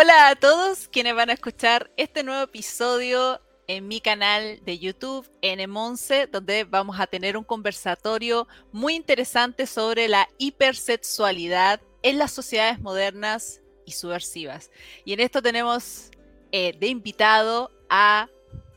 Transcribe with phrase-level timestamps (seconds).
[0.00, 5.28] Hola a todos quienes van a escuchar este nuevo episodio en mi canal de YouTube,
[5.42, 12.78] N11, donde vamos a tener un conversatorio muy interesante sobre la hipersexualidad en las sociedades
[12.78, 14.70] modernas y subversivas.
[15.04, 16.12] Y en esto tenemos
[16.52, 18.28] eh, de invitado a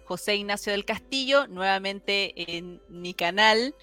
[0.06, 3.76] José Ignacio del Castillo, nuevamente en mi canal,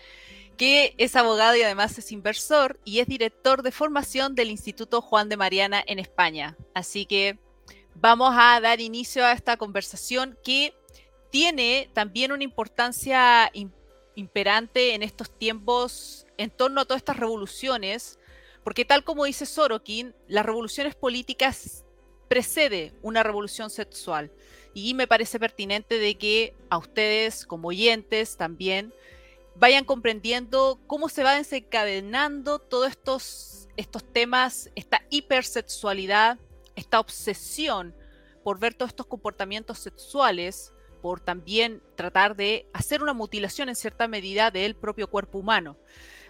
[0.58, 5.28] que es abogado y además es inversor y es director de formación del Instituto Juan
[5.28, 6.56] de Mariana en España.
[6.74, 7.38] Así que
[7.94, 10.74] vamos a dar inicio a esta conversación que
[11.30, 13.50] tiene también una importancia
[14.16, 18.18] imperante en estos tiempos en torno a todas estas revoluciones,
[18.64, 21.84] porque tal como dice Sorokin, las revoluciones políticas
[22.28, 24.32] precede una revolución sexual.
[24.74, 28.92] Y me parece pertinente de que a ustedes como oyentes también
[29.58, 36.38] vayan comprendiendo cómo se va desencadenando todos estos, estos temas, esta hipersexualidad,
[36.76, 37.94] esta obsesión
[38.44, 44.08] por ver todos estos comportamientos sexuales por también tratar de hacer una mutilación en cierta
[44.08, 45.76] medida del propio cuerpo humano.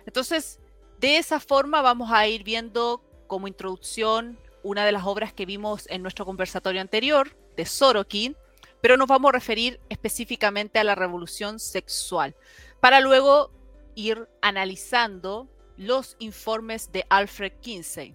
[0.06, 0.60] Entonces,
[0.98, 5.86] de esa forma vamos a ir viendo como introducción una de las obras que vimos
[5.88, 8.36] en nuestro conversatorio anterior, de Sorokin,
[8.80, 12.36] pero nos vamos a referir específicamente a la revolución sexual,
[12.80, 13.50] para luego
[13.94, 18.14] ir analizando los informes de Alfred Kinsey,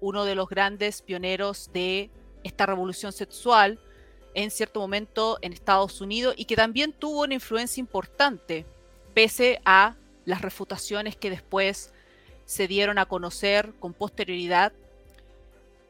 [0.00, 2.10] uno de los grandes pioneros de
[2.44, 3.78] esta revolución sexual,
[4.34, 8.64] en cierto momento en Estados Unidos y que también tuvo una influencia importante,
[9.14, 11.92] pese a las refutaciones que después
[12.44, 14.72] se dieron a conocer con posterioridad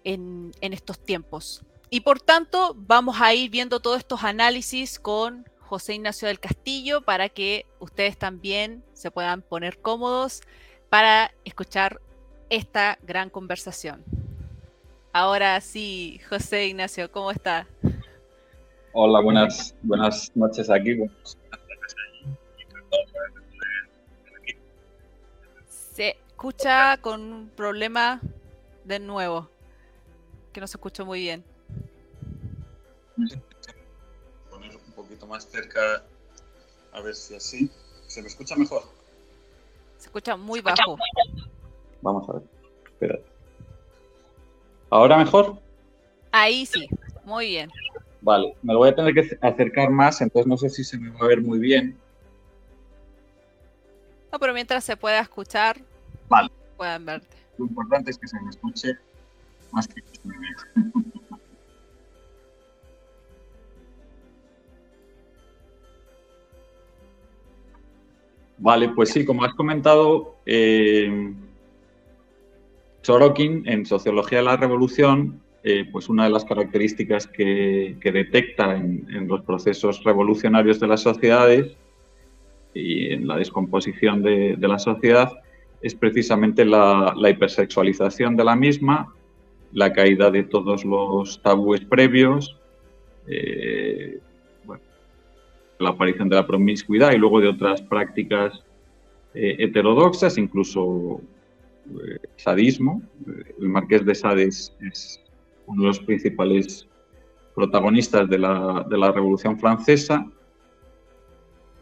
[0.04, 1.62] en, estos tiempos.
[1.90, 7.00] Y por tanto, vamos a ir viendo todos estos análisis con José Ignacio del Castillo
[7.00, 10.42] para que ustedes también se puedan poner cómodos
[10.90, 11.98] para escuchar
[12.50, 14.04] esta gran conversación.
[15.14, 17.66] Ahora sí, José Ignacio, ¿cómo está?
[18.92, 21.08] Hola, buenas, buenas noches aquí.
[25.66, 28.20] Se escucha con un problema
[28.84, 29.48] de nuevo,
[30.52, 31.42] que no se escucha muy bien.
[35.22, 36.02] Poquito más cerca,
[36.92, 37.70] a ver si así.
[38.08, 38.82] ¿Se me escucha mejor?
[39.98, 40.98] Se escucha muy bajo.
[42.00, 42.42] Vamos a ver.
[42.86, 43.24] Espérate.
[44.90, 45.58] ¿Ahora mejor?
[46.32, 46.88] Ahí sí,
[47.24, 47.70] muy bien.
[48.20, 51.10] Vale, me lo voy a tener que acercar más, entonces no sé si se me
[51.10, 51.96] va a ver muy bien.
[54.32, 55.78] No, pero mientras se pueda escuchar,
[56.28, 56.50] vale.
[56.76, 57.36] puedan verte.
[57.58, 58.98] Lo importante es que se me escuche
[59.70, 60.56] más que se me vea.
[68.62, 71.34] Vale, pues sí, como has comentado, eh,
[73.02, 79.26] Sorokin en Sociología de la Revolución eh, pues una de las características que, detecta en,
[79.26, 81.76] los procesos revolucionarios de las sociedades
[82.72, 85.32] y en la descomposición de, la sociedad
[85.80, 89.12] es precisamente la, hipersexualización de la misma,
[89.72, 92.56] la caída de todos los tabúes previos,
[93.26, 94.18] eh,
[95.82, 98.64] la aparición de la promiscuidad y luego de otras prácticas
[99.34, 101.20] eh, heterodoxas, incluso
[102.36, 103.02] sadismo.
[103.60, 105.20] El marqués de Sade es,
[105.66, 106.88] uno de los principales
[107.54, 110.26] protagonistas de la, Revolución Francesa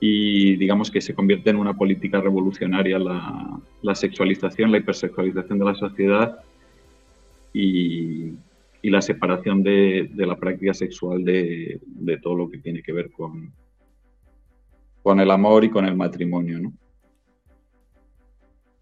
[0.00, 5.74] y digamos que se convierte en una política revolucionaria la, sexualización, la hipersexualización de la
[5.74, 6.38] sociedad
[7.52, 8.32] y,
[8.82, 11.80] la separación de, la práctica sexual de,
[12.22, 13.52] todo lo que tiene que ver con,
[15.02, 16.72] con el amor y con el matrimonio.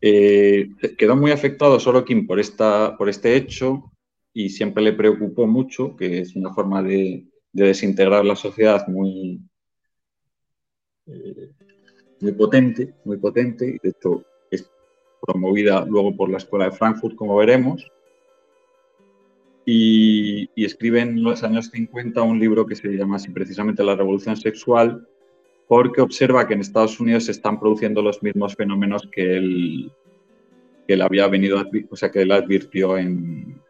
[0.01, 3.91] Eh, quedó muy afectado Sorokin por, esta, por este hecho
[4.33, 9.41] y siempre le preocupó mucho, que es una forma de, desintegrar la sociedad muy,
[11.07, 11.51] eh,
[12.21, 14.71] muy potente, muy potente, y de hecho es
[15.21, 17.91] promovida luego por la Escuela de Frankfurt, como veremos.
[19.65, 24.37] Y, escribe en los años 50 un libro que se llama así precisamente La Revolución
[24.37, 25.07] Sexual,
[25.69, 29.93] porque observa que en Estados Unidos se están produciendo los mismos fenómenos que él,
[30.87, 33.61] que él había venido, o sea, que él advirtió en,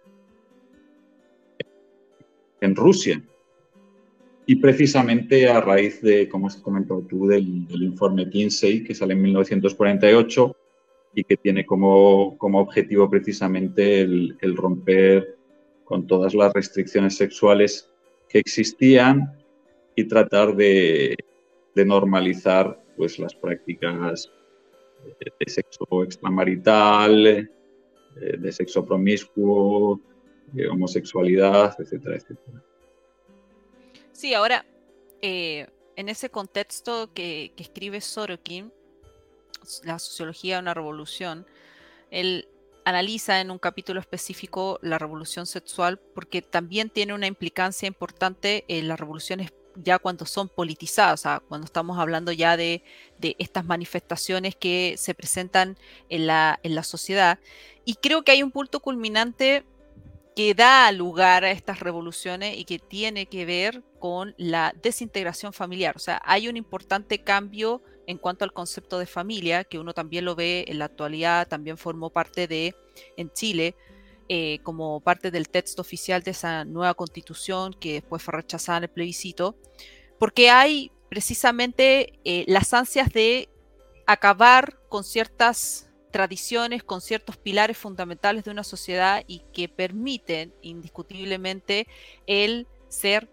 [2.60, 3.20] en Rusia.
[4.46, 9.22] Y precisamente a raíz de, como has comentado tú, del, informe Kinsey, que sale en
[9.22, 10.56] 1948
[11.14, 15.36] y que tiene como, como objetivo precisamente el, romper
[15.84, 17.90] con todas las restricciones sexuales
[18.28, 19.32] que existían
[19.96, 21.16] y tratar de,
[21.84, 24.30] normalizar pues, las prácticas
[25.20, 27.48] de sexo extramarital, eh,
[28.38, 30.00] de sexo promiscuo,
[30.70, 32.62] homosexualidad, etcétera, etcétera.
[34.12, 34.64] Sí, ahora,
[35.20, 38.72] en ese contexto que, que escribe Sorokin,
[39.84, 41.46] la sociología de una revolución,
[42.10, 42.48] él
[42.84, 48.88] analiza en un capítulo específico la revolución sexual porque también tiene una implicancia importante en
[48.88, 49.52] las revoluciones
[49.82, 52.82] ya cuando son politizadas, o sea, cuando estamos hablando ya de,
[53.38, 55.76] estas manifestaciones que se presentan
[56.08, 57.38] en la, en la sociedad.
[57.84, 59.64] Y creo que hay un punto culminante
[60.36, 65.96] que da lugar a estas revoluciones y que tiene que ver con la desintegración familiar.
[65.96, 70.24] O sea, hay un importante cambio en cuanto al concepto de familia, que uno también
[70.24, 72.74] lo ve en la actualidad, también formó parte de,
[73.16, 73.74] en Chile,
[74.28, 78.84] eh, como parte del texto oficial de esa nueva constitución que después fue rechazada en
[78.84, 79.56] el plebiscito,
[80.18, 83.48] porque hay precisamente eh, las ansias de
[84.06, 91.86] acabar con ciertas tradiciones, con ciertos pilares fundamentales de una sociedad y que permiten indiscutiblemente
[92.26, 93.28] el ser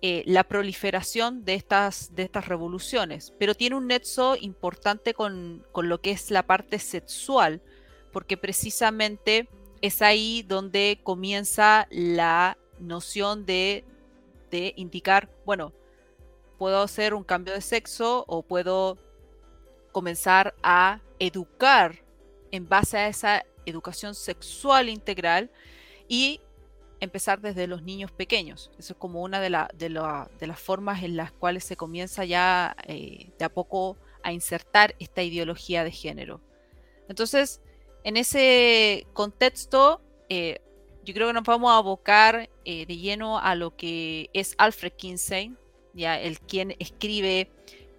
[0.00, 3.34] eh, la proliferación de estas, de estas revoluciones.
[3.36, 7.60] Pero tiene un nexo importante con, lo que es la parte sexual,
[8.12, 9.48] porque precisamente
[9.80, 13.84] es ahí donde comienza la noción de,
[14.76, 15.72] indicar, bueno,
[16.58, 18.98] puedo hacer un cambio de sexo o puedo
[19.92, 22.02] comenzar a educar
[22.50, 25.50] en base a esa educación sexual integral
[26.08, 26.40] y
[27.00, 28.70] empezar desde los niños pequeños.
[28.78, 33.30] Eso es como una de, de, las formas en las cuales se comienza ya eh,
[33.38, 36.40] de a poco a insertar esta ideología de género.
[37.08, 37.60] Entonces,
[38.08, 40.00] en ese contexto,
[40.30, 40.60] eh,
[41.04, 44.92] yo creo que nos vamos a abocar eh, de lleno a lo que es Alfred
[44.92, 45.52] Kinsey,
[45.92, 47.50] ya el quien escribe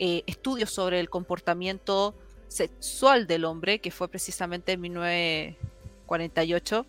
[0.02, 2.16] estudios sobre el comportamiento
[2.48, 6.86] sexual del hombre, que fue precisamente en 1948,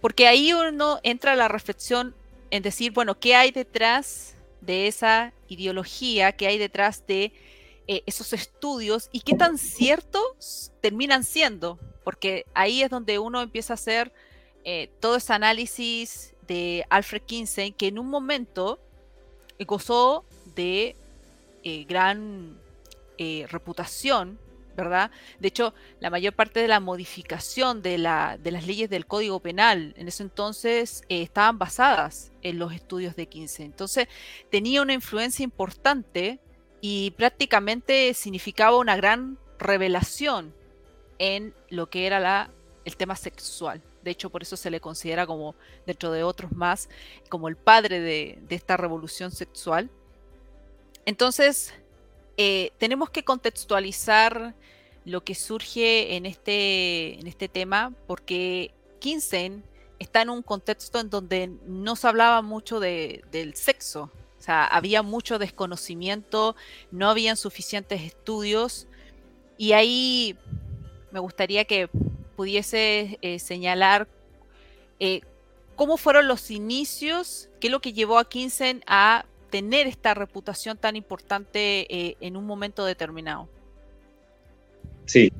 [0.00, 2.14] porque ahí uno entra a la reflexión
[2.50, 6.32] en decir, bueno, ¿qué hay detrás de esa ideología?
[6.32, 7.32] ¿Qué hay detrás de
[7.86, 9.10] eh, esos estudios?
[9.12, 11.78] ¿Y qué tan ciertos terminan siendo?
[12.04, 14.12] Porque ahí es donde uno empieza a hacer
[14.64, 18.78] eh, todo ese análisis de Alfred Kinsey, que en un momento
[19.66, 20.24] gozó
[20.54, 20.94] de
[21.62, 22.58] eh, gran
[23.48, 24.38] reputación
[24.76, 25.10] ¿verdad?
[25.38, 29.40] De hecho, la mayor parte de la modificación de, la, de las leyes del Código
[29.40, 33.64] Penal en ese entonces eh, estaban basadas en los estudios de 15.
[33.64, 34.08] Entonces,
[34.50, 36.40] tenía una influencia importante
[36.80, 40.54] y prácticamente significaba una gran revelación
[41.18, 42.50] en lo que era la,
[42.84, 43.82] el tema sexual.
[44.02, 45.54] De hecho, por eso se le considera como,
[45.86, 46.88] dentro de otros más,
[47.28, 49.90] como el padre de, de esta revolución sexual.
[51.06, 51.72] Entonces,
[52.36, 54.54] eh, tenemos que contextualizar
[55.04, 59.62] lo que surge en este, en este tema, porque Kinsen
[59.98, 64.10] está en un contexto en donde no se hablaba mucho del sexo.
[64.38, 66.56] O sea, había mucho desconocimiento,
[66.90, 68.86] no habían suficientes estudios.
[69.56, 70.36] Y ahí
[71.14, 71.88] me gustaría que
[72.36, 74.06] pudiese eh, señalar
[75.00, 75.22] eh,
[75.76, 80.76] cómo fueron los inicios, qué es lo que llevó a Kinsen a tener esta reputación
[80.76, 83.48] tan importante eh, en un momento determinado.
[85.04, 85.30] Sí.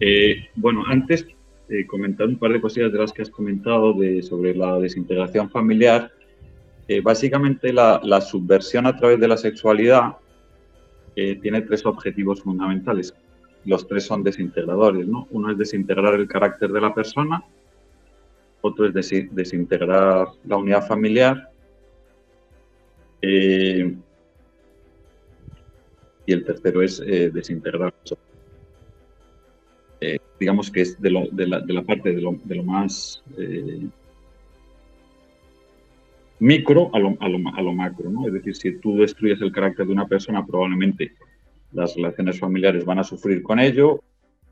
[0.00, 1.26] Eh, bueno, antes
[1.68, 5.50] de comentar un par de cosillas de las que has comentado de, sobre la desintegración
[5.50, 6.10] familiar.
[6.88, 10.16] Eh, básicamente la, subversión a través de la sexualidad
[11.14, 13.14] tiene tres objetivos fundamentales.
[13.64, 15.26] Los tres son desintegradores, ¿no?
[15.30, 17.44] Uno es desintegrar el carácter de la persona,
[18.62, 21.50] otro es desintegrar la unidad familiar
[23.22, 23.94] eh,
[26.26, 27.94] y el tercero es eh, desintegrar.
[30.00, 33.22] Eh, digamos que es de, la, parte de lo, más
[36.38, 37.28] micro a lo, a
[37.62, 38.10] lo, macro.
[38.10, 38.26] ¿no?
[38.26, 41.12] Es decir, si tú destruyes el carácter de una persona, probablemente
[41.72, 44.02] las relaciones familiares van a sufrir con ello.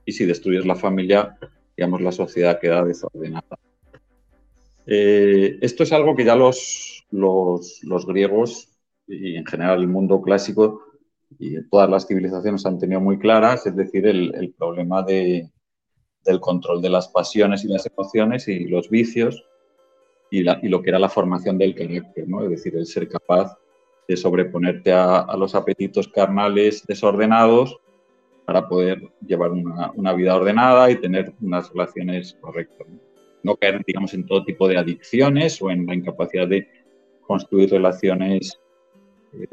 [0.04, 1.38] Y si destruyes la familia,
[1.76, 3.58] digamos, la sociedad queda desordenada.
[4.86, 8.68] esto es algo que ya los, los, griegos
[9.06, 10.82] y en general el mundo clásico
[11.38, 15.50] y todas las civilizaciones han tenido muy claras, es decir, el, problema de,
[16.24, 19.44] del control de las pasiones y las emociones y los vicios
[20.30, 22.42] y, lo que era la formación del carácter, ¿no?
[22.44, 23.56] es decir, el ser capaz
[24.08, 27.78] de sobreponerte a, los apetitos carnales desordenados
[28.46, 32.88] para poder llevar una, vida ordenada y tener unas relaciones correctas.
[33.42, 36.66] No caer, digamos, en todo tipo de adicciones o en la incapacidad de
[37.20, 38.58] construir relaciones
[39.34, 39.46] eh,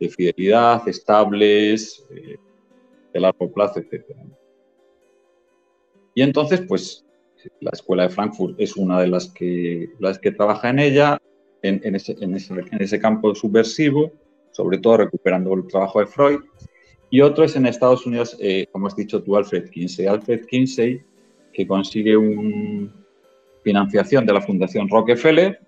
[0.00, 2.36] de fidelidad, estables, eh,
[3.12, 4.04] de largo plazo, etc.
[6.14, 7.06] Y entonces, pues,
[7.60, 11.20] la Escuela de Frankfurt es una de las que, las que trabaja en ella,
[11.62, 14.12] en, ese, en, ese, campo subversivo,
[14.50, 16.40] sobre todo recuperando el trabajo de Freud.
[17.10, 20.06] Y otro es en Estados Unidos, eh, como has dicho tú, Alfred Kinsey.
[20.06, 21.02] Alfred Kinsey,
[21.52, 22.92] que consigue una
[23.62, 25.60] financiación de la Fundación Rockefeller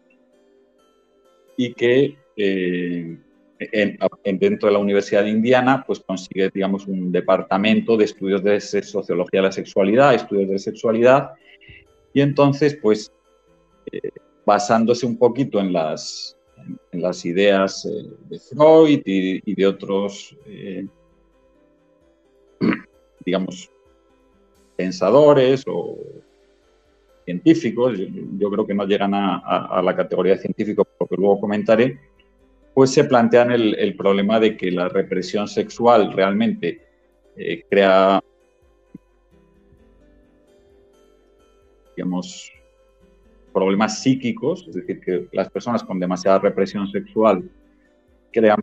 [1.57, 3.19] y que eh,
[3.59, 8.61] en, dentro de la Universidad de Indiana, pues consigue, digamos, un departamento de estudios de
[8.61, 11.33] sociología de la sexualidad, estudios de sexualidad,
[12.15, 13.13] y entonces, pues,
[13.91, 14.11] eh,
[14.45, 16.37] basándose un poquito en las,
[17.25, 20.87] ideas eh, de Freud y, de otros, eh,
[23.25, 23.71] digamos,
[24.77, 25.99] pensadores o
[27.25, 27.99] científicos,
[28.39, 32.01] yo, creo que no llegan a, la categoría de científico, porque luego comentaré,
[32.75, 36.81] pues se plantean el, problema de que la represión sexual realmente
[37.37, 38.23] eh, crea,
[41.97, 42.51] digamos,
[43.53, 47.49] problemas psíquicos, es decir, que las personas con demasiada represión sexual
[48.33, 48.59] crean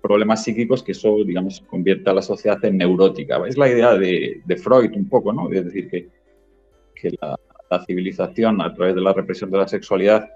[0.00, 3.46] problemas psíquicos que eso, digamos, convierte a la sociedad en neurótica.
[3.46, 5.50] Es la idea de, Freud un poco, ¿no?
[5.52, 7.38] Es decir, que, la,
[7.70, 10.28] la, civilización a través de la represión de la sexualidad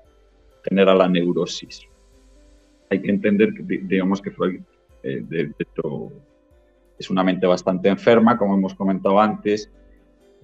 [0.63, 1.89] genera la neurosis
[2.93, 4.61] hay que entender que, digamos que Freud,
[5.03, 6.13] eh, de, hecho,
[6.99, 9.71] es una mente bastante enferma, como hemos comentado antes,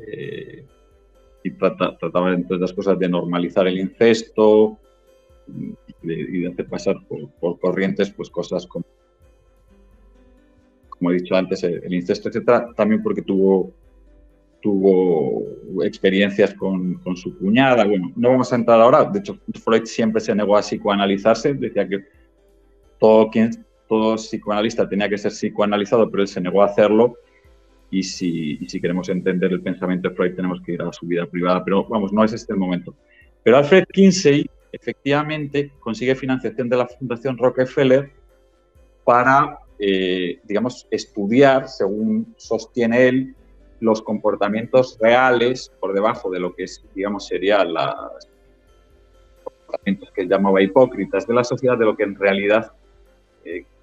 [0.00, 0.64] eh,
[1.48, 4.78] y trataba, entre otras cosas, de normalizar el incesto
[6.02, 6.96] y de, hacer pasar
[7.40, 8.84] por, corrientes pues, cosas como,
[10.88, 13.72] como he dicho antes, el, incesto, etcétera, también porque tuvo
[14.60, 15.44] tuvo
[15.84, 17.84] experiencias con, con, su cuñada.
[17.84, 19.04] Bueno, no vamos a entrar ahora.
[19.04, 21.54] De hecho, Freud siempre se negó a psicoanalizarse.
[21.54, 22.04] Decía que
[22.98, 23.50] todo, quien,
[23.88, 27.16] todo psicoanalista tenía que ser psicoanalizado, pero él se negó a hacerlo.
[27.90, 31.64] Y si, queremos entender el pensamiento de Freud, tenemos que ir a su vida privada.
[31.64, 32.94] Pero vamos, no es este el momento.
[33.42, 38.10] Pero Alfred Kinsey efectivamente consigue financiación de la Fundación Rockefeller
[39.04, 43.34] para, eh, digamos, estudiar, según sostiene él,
[43.80, 48.28] los comportamientos reales por debajo de lo que es, digamos, sería las
[49.44, 52.72] comportamientos que él llamaba hipócritas de la sociedad, de lo que en realidad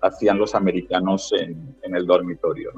[0.02, 2.72] hacían los americanos en, el dormitorio.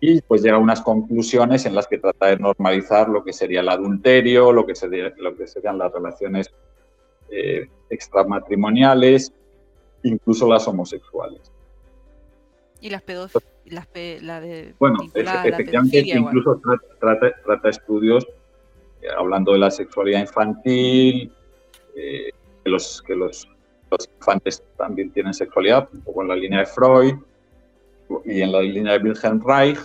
[0.00, 3.60] Y pues llega a unas conclusiones en las que trata de normalizar lo que sería
[3.60, 6.50] el adulterio, lo que, sería, lo que serían las relaciones
[7.30, 9.32] eh, extramatrimoniales,
[10.02, 11.52] incluso las homosexuales.
[12.80, 13.44] Y las pedófilas,
[14.22, 16.58] la de bueno, efectivamente, incluso
[16.98, 18.26] trata, trata, estudios
[19.02, 21.30] eh, hablando de la sexualidad infantil,
[21.94, 22.30] eh,
[22.64, 23.46] que, los, que los
[23.90, 27.14] los infantes también tienen sexualidad, un poco en la línea de Freud
[28.24, 29.78] y en la línea de Wilhelm Reich.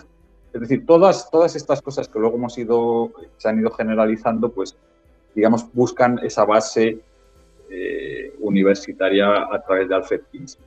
[0.53, 4.77] Es decir, todas, todas estas cosas que luego hemos ido, se han ido generalizando, pues,
[5.33, 6.99] digamos, buscan esa base
[7.69, 10.61] eh, universitaria a través de Alfred Kinsey.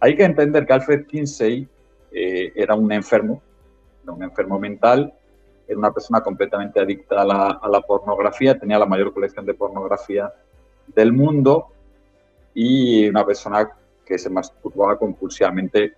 [0.00, 1.68] Hay que entender que Alfred Kinsey
[2.12, 3.42] eh, era un enfermo,
[4.02, 5.12] era un enfermo mental,
[5.66, 9.54] era una persona completamente adicta a la, a la pornografía, tenía la mayor colección de
[9.54, 10.32] pornografía
[10.86, 11.68] del mundo
[12.54, 13.70] y una persona
[14.04, 15.94] que se masturbaba compulsivamente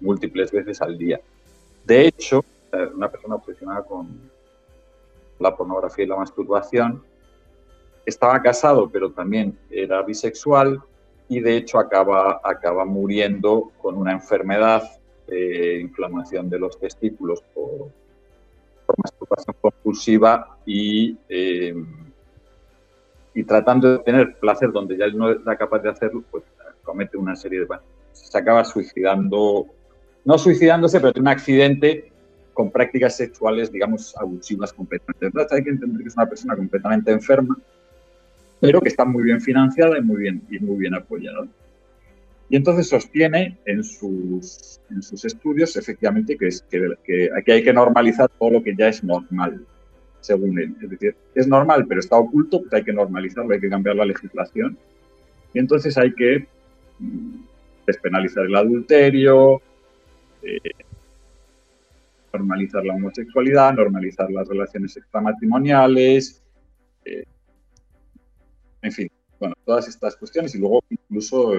[0.00, 1.20] múltiples veces al día.
[1.84, 2.44] De hecho,
[2.94, 4.08] una persona obsesionada con
[5.38, 7.02] la pornografía y la masturbación,
[8.04, 10.80] estaba casado, pero también era bisexual
[11.28, 14.82] y de hecho acaba, acaba muriendo con una enfermedad
[15.26, 17.88] de inflamación de los testículos por,
[18.96, 21.74] masturbación compulsiva y eh,
[23.34, 26.44] y tratando de tener placer donde ya él no era capaz de hacerlo, pues
[26.82, 27.66] comete una serie de...
[28.12, 29.66] Se acaba suicidando,
[30.24, 32.10] no suicidándose, pero tiene un accidente
[32.52, 35.26] con prácticas sexuales, digamos, abusivas completamente.
[35.26, 37.56] Entonces hay que entender que es una persona completamente enferma,
[38.60, 41.46] pero que está muy bien financiada y muy bien, y muy bien apoyada.
[42.48, 47.62] Y entonces sostiene en sus, en sus estudios, efectivamente, que, es, que, que aquí hay
[47.62, 49.64] que normalizar todo lo que ya es normal
[50.20, 50.74] según él.
[50.82, 54.04] Es decir, es normal, pero está oculto, pues hay que normalizarlo, hay que cambiar la
[54.04, 54.76] legislación.
[55.54, 56.46] Y entonces hay que
[56.98, 57.36] mm,
[57.90, 59.60] despenalizar el adulterio,
[60.42, 60.58] eh,
[62.32, 66.42] normalizar la homosexualidad, normalizar las relaciones extramatrimoniales,
[67.04, 67.24] eh,
[68.82, 71.54] en fin, bueno, todas estas cuestiones y luego incluso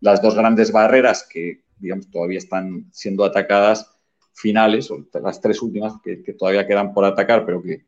[0.00, 3.88] las dos grandes barreras que, digamos, todavía están siendo atacadas
[4.34, 7.84] finales, o las tres últimas que, todavía quedan por atacar, pero que,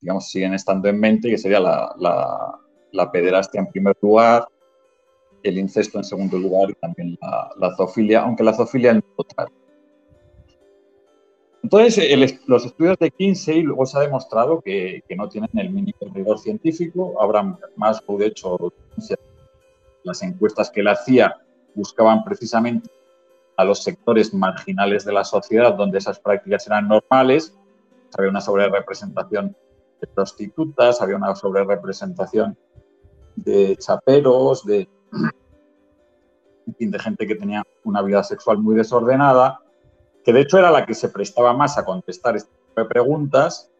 [0.00, 1.94] digamos, siguen estando en mente, que sería la,
[2.92, 4.46] la, pederastia en primer lugar,
[5.42, 7.18] el incesto en segundo lugar y también
[7.58, 9.48] la, zoofilia, aunque la zoofilia no total.
[11.62, 16.38] Entonces, los estudios de Kinsey luego se ha demostrado que, no tienen el mínimo rigor
[16.38, 17.20] científico.
[17.20, 18.58] Abraham Maslow, de hecho,
[20.02, 21.36] las encuestas que él hacía
[21.74, 22.90] buscaban precisamente
[23.56, 27.56] a los sectores marginales de la sociedad donde esas prácticas eran normales.
[28.18, 29.56] Había una sobrerepresentación
[30.00, 32.56] de prostitutas, había una sobrerepresentación
[33.36, 34.88] de chaperos, de,
[36.78, 39.60] de gente que tenía una vida sexual muy desordenada,
[40.24, 43.70] que de hecho era la que se prestaba más a contestar este tipo de preguntas,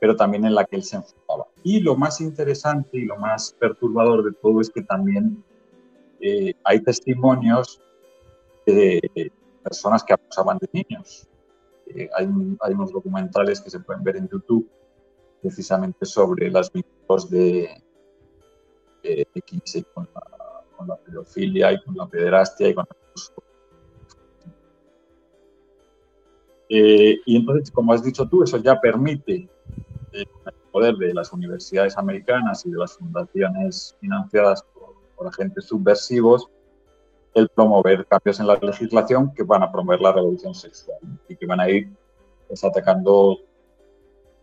[0.00, 1.46] pero también en la que él se enfocaba.
[1.62, 5.42] Y lo más interesante y lo más perturbador de todo es que también
[6.20, 7.80] eh, hay testimonios
[8.66, 9.32] de
[9.62, 11.26] personas que abusaban de niños.
[11.86, 12.28] Eh, hay,
[12.60, 14.68] hay, unos documentales que se pueden ver en YouTube
[15.40, 17.82] precisamente sobre las víctimas de,
[19.02, 19.26] de,
[19.94, 20.37] con la,
[20.78, 22.86] con la, pedofilia y con la pederastia y con
[26.70, 29.48] eh, y entonces, como has dicho tú, eso ya permite
[30.12, 35.66] eh, el poder de las universidades americanas y de las fundaciones financiadas por, por agentes
[35.66, 36.48] subversivos
[37.34, 41.46] el promover cambios en la legislación que van a promover la revolución sexual y que
[41.46, 41.88] van a ir
[42.46, 43.38] pues, atacando,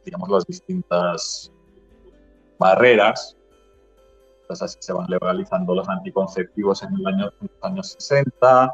[0.03, 1.51] digamos, las distintas
[2.57, 3.35] barreras.
[4.47, 8.73] Pues así se van legalizando los anticonceptivos en, el año, los años 60,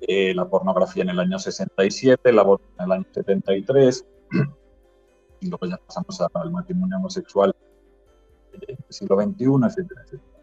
[0.00, 4.06] eh, la pornografía en el año 67, el aborto en el año 73,
[5.40, 7.54] y luego ya pasamos al matrimonio homosexual
[8.52, 10.34] del siglo XXI, etcétera, etcétera.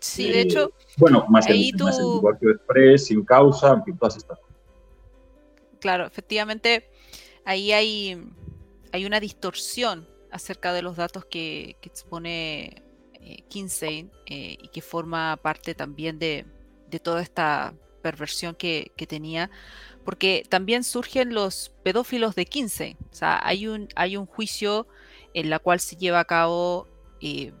[0.00, 0.70] Sí, de hecho.
[0.98, 4.54] Bueno, más, el, divorcio express, sin causa, en fin, todas estas cosas.
[5.80, 6.90] Claro, efectivamente,
[7.46, 8.30] ahí hay,
[8.92, 12.82] hay una distorsión acerca de los datos que, expone
[13.14, 16.44] eh, Kinsey eh, y que forma parte también de,
[17.02, 19.50] toda esta perversión que, tenía,
[20.04, 22.96] porque también surgen los pedófilos de Kinsey.
[23.10, 24.86] O sea, hay un, hay un juicio
[25.34, 26.88] en la cual se lleva a cabo
[27.20, 27.52] eh,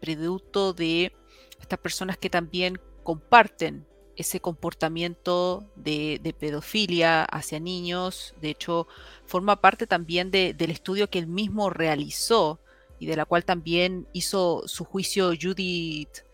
[0.00, 1.12] producto de
[1.60, 3.86] estas personas que también comparten
[4.22, 8.34] ese comportamiento de, pedofilia hacia niños.
[8.40, 8.88] De hecho,
[9.26, 12.58] forma parte también del estudio que él mismo realizó
[12.98, 16.24] y de la cual también hizo su juicio Judith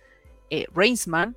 [0.51, 1.35] eh, Reinsman,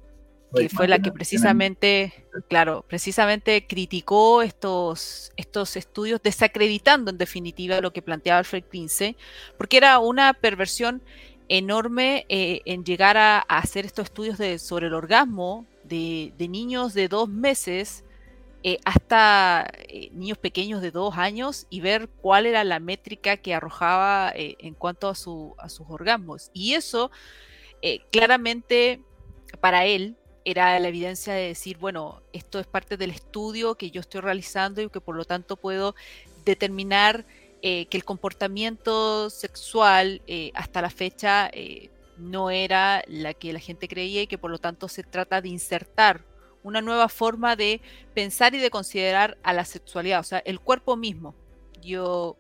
[0.53, 7.93] que fue la que precisamente, claro, precisamente criticó estos, estos estudios, desacreditando en definitiva lo
[7.93, 9.15] que planteaba Alfred Kinsey,
[9.57, 11.01] porque era una perversión
[11.47, 17.07] enorme eh, en llegar a, hacer estos estudios de, sobre el orgasmo de, niños de
[17.07, 18.03] dos meses
[18.63, 23.53] eh, hasta eh, niños pequeños de dos años y ver cuál era la métrica que
[23.53, 26.49] arrojaba en cuanto a, a, sus orgasmos.
[26.53, 27.11] Y eso
[28.11, 29.01] claramente
[29.59, 34.01] para él era la evidencia de decir, bueno, esto es parte del estudio que yo
[34.01, 35.95] estoy realizando y que por lo tanto puedo
[36.45, 37.25] determinar
[37.61, 41.89] eh, que el comportamiento sexual eh, hasta la fecha eh,
[42.21, 45.49] no era la que la gente creía y que por lo tanto se trata de
[45.49, 46.23] insertar
[46.63, 47.81] una nueva forma de
[48.13, 51.35] pensar y de considerar a la sexualidad, o sea, el cuerpo mismo.
[51.81, 52.37] Yo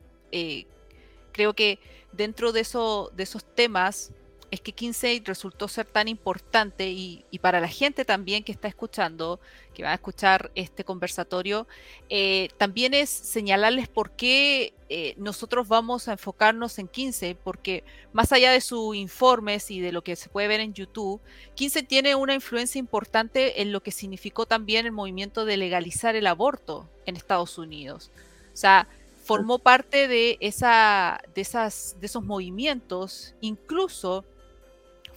[1.31, 1.79] creo que
[2.11, 4.11] dentro de, eso, de esos temas
[4.51, 9.39] es que Kinsey resultó ser tan importante y, para la gente también que está escuchando,
[9.73, 11.67] que va a escuchar este conversatorio,
[12.09, 18.33] eh, también es señalarles por qué eh, nosotros vamos a enfocarnos en Kinsey, porque más
[18.33, 21.21] allá de sus informes y de lo que se puede ver en YouTube,
[21.55, 26.27] Kinsey tiene una influencia importante en lo que significó también el movimiento de legalizar el
[26.27, 28.11] aborto en Estados Unidos.
[28.53, 28.89] O sea,
[29.23, 34.25] formó parte de, esa, de, esas, de esos movimientos, incluso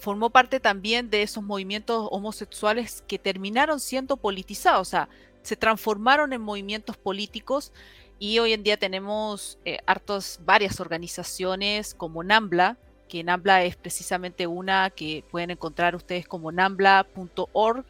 [0.04, 5.08] formó parte también de esos movimientos homosexuales que terminaron siendo politizados, o sea,
[5.40, 7.72] se transformaron en movimientos políticos
[8.18, 12.76] y hoy en día tenemos eh, hartos, varias organizaciones como NAMBLA,
[13.08, 17.86] que NAMBLA es precisamente una que pueden encontrar ustedes como nambla.org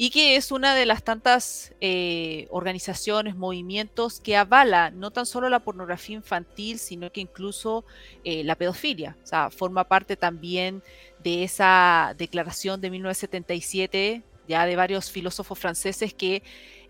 [0.00, 5.48] y que es una de las tantas eh, organizaciones, movimientos que avala no tan solo
[5.48, 7.84] la pornografía infantil, sino que incluso
[8.22, 9.16] eh, la pedofilia.
[9.24, 10.84] O sea, forma parte también
[11.24, 16.44] de esa declaración de 1977, ya de varios filósofos franceses que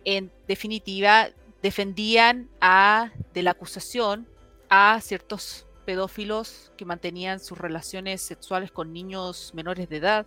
[0.05, 1.31] en definitiva
[1.62, 4.29] defendían a, de la acusación
[4.68, 10.27] a ciertos pedófilos que mantenían sus relaciones sexuales con niños menores de edad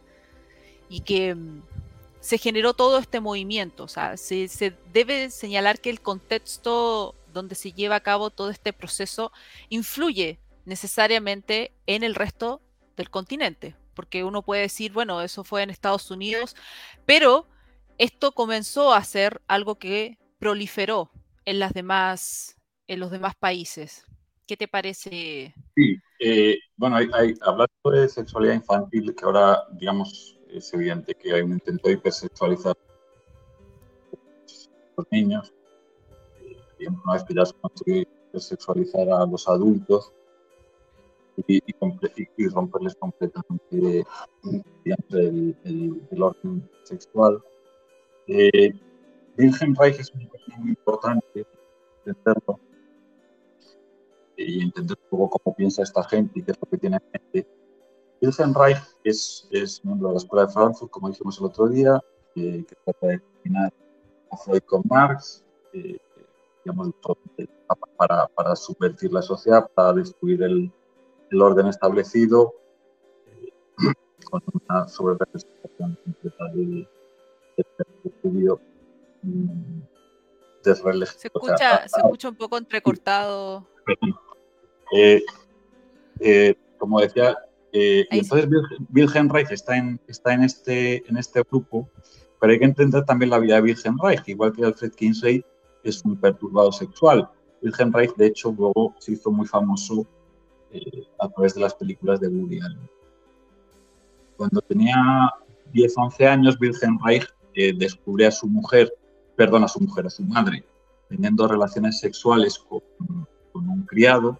[0.89, 1.61] y que mm,
[2.21, 3.83] se generó todo este movimiento.
[3.83, 4.47] O sea, se,
[4.93, 9.31] debe señalar que el contexto donde se lleva a cabo todo este proceso
[9.69, 12.61] influye necesariamente en el resto
[12.95, 16.55] del continente porque uno puede decir, bueno, eso fue en Estados Unidos,
[17.05, 17.45] pero
[17.97, 21.11] esto comenzó a ser algo que proliferó
[21.45, 22.57] en, las demás,
[22.87, 24.05] en los demás países.
[24.47, 25.53] ¿Qué te parece?
[25.75, 31.41] Sí, eh, bueno, hay, hablando de sexualidad infantil, que ahora, digamos, es evidente que hay
[31.41, 34.15] un intento de hipersexualizar a
[34.97, 35.53] los niños.
[36.77, 40.11] Digamos, una vez que ya se consigue hipersexualizar a los adultos
[41.47, 44.05] y, y, romperles completamente
[44.85, 47.41] el, orden sexual.
[48.27, 48.73] Eh,
[49.37, 51.45] Wilhelm Reich es una persona muy importante
[52.05, 52.59] entenderlo
[54.37, 57.03] y entender un poco cómo piensa esta gente y qué es lo que tiene en
[57.13, 57.60] mente.
[58.21, 61.99] Wilhelm Reich es, es miembro de la Escuela de Frankfurt, como dijimos el otro día,
[62.35, 63.73] eh, que trata de combinar
[64.31, 65.97] a Freud con Marx, eh,
[66.63, 66.91] digamos,
[67.97, 70.71] para, para, subvertir la sociedad, para destruir el,
[71.31, 72.53] el orden establecido,
[73.25, 73.51] eh,
[74.29, 76.87] con una sobrerepresentación completa del
[78.03, 78.59] de judío
[79.23, 79.81] mm,
[80.61, 83.65] se escucha, se escucha un poco entrecortado.
[86.77, 87.37] Como decía,
[87.73, 88.49] eh, entonces
[88.93, 91.89] Wilhelm Reich está en, está en, este, en este grupo,
[92.39, 95.43] pero hay que entender también la vida de Wilhelm Reich, igual que Alfred Kinsey
[95.83, 97.29] es un perturbado sexual.
[97.61, 100.05] Wilhelm Reich, de hecho, luego se hizo muy famoso
[101.19, 102.89] a través de las películas de Woody Allen.
[104.37, 105.29] Cuando tenía
[105.71, 107.27] 10, 11 años, Wilhelm Reich
[107.77, 108.91] descubre a su mujer,
[109.35, 110.63] perdón, a su mujer, a su madre,
[111.09, 112.81] teniendo relaciones sexuales con,
[113.51, 114.39] con un criado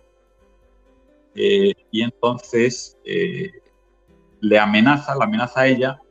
[1.36, 3.52] eh, y entonces eh,
[4.42, 6.02] le amenaza, la amenaza a ella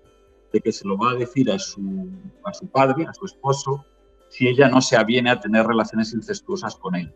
[0.52, 2.08] de que se lo va a decir a su,
[2.44, 3.84] a su padre, a su esposo,
[4.28, 7.12] si ella no se aviene a tener relaciones incestuosas con él.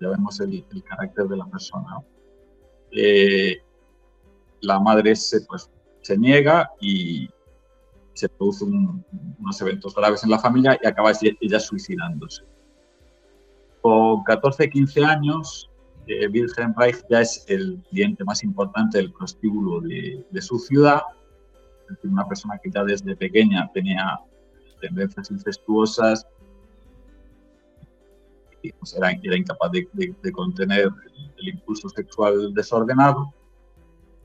[0.00, 1.98] Ya vemos el, carácter de la persona.
[2.92, 3.58] Eh,
[4.60, 7.28] la madre se, pues, se niega y
[8.14, 9.04] se producen
[9.38, 12.44] unos eventos graves en la familia y acaba ella suicidándose.
[13.80, 15.69] Con 14, 15 años,
[16.32, 21.02] Wilhelm Reich ya es el cliente más importante del prostíbulo de, su ciudad,
[22.04, 24.18] una persona que ya desde pequeña tenía
[24.80, 26.26] tendencias incestuosas,
[28.62, 29.88] y pues, era, incapaz de,
[30.32, 30.90] contener
[31.38, 33.32] el, impulso sexual desordenado.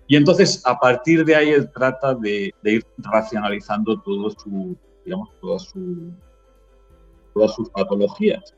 [0.08, 5.74] Y entonces, a partir de ahí, él trata de, ir racionalizando todo su, digamos, todas
[7.56, 8.54] sus patologías.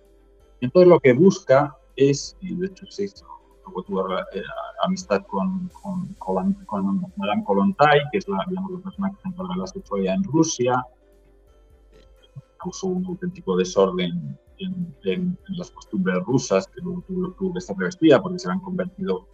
[0.62, 3.26] Entonces, lo que busca es, y de hecho hizo,
[3.66, 4.44] luego tuvo eh,
[4.84, 9.60] amistad con, con, con, Madame Kolontai, que es la, digamos, persona que se encarga de
[9.60, 10.86] la sexualidad en Rusia,
[12.60, 18.22] causó un auténtico desorden en, en, las costumbres rusas, que luego tuvo, que estar revestida
[18.22, 19.28] porque se habían convertido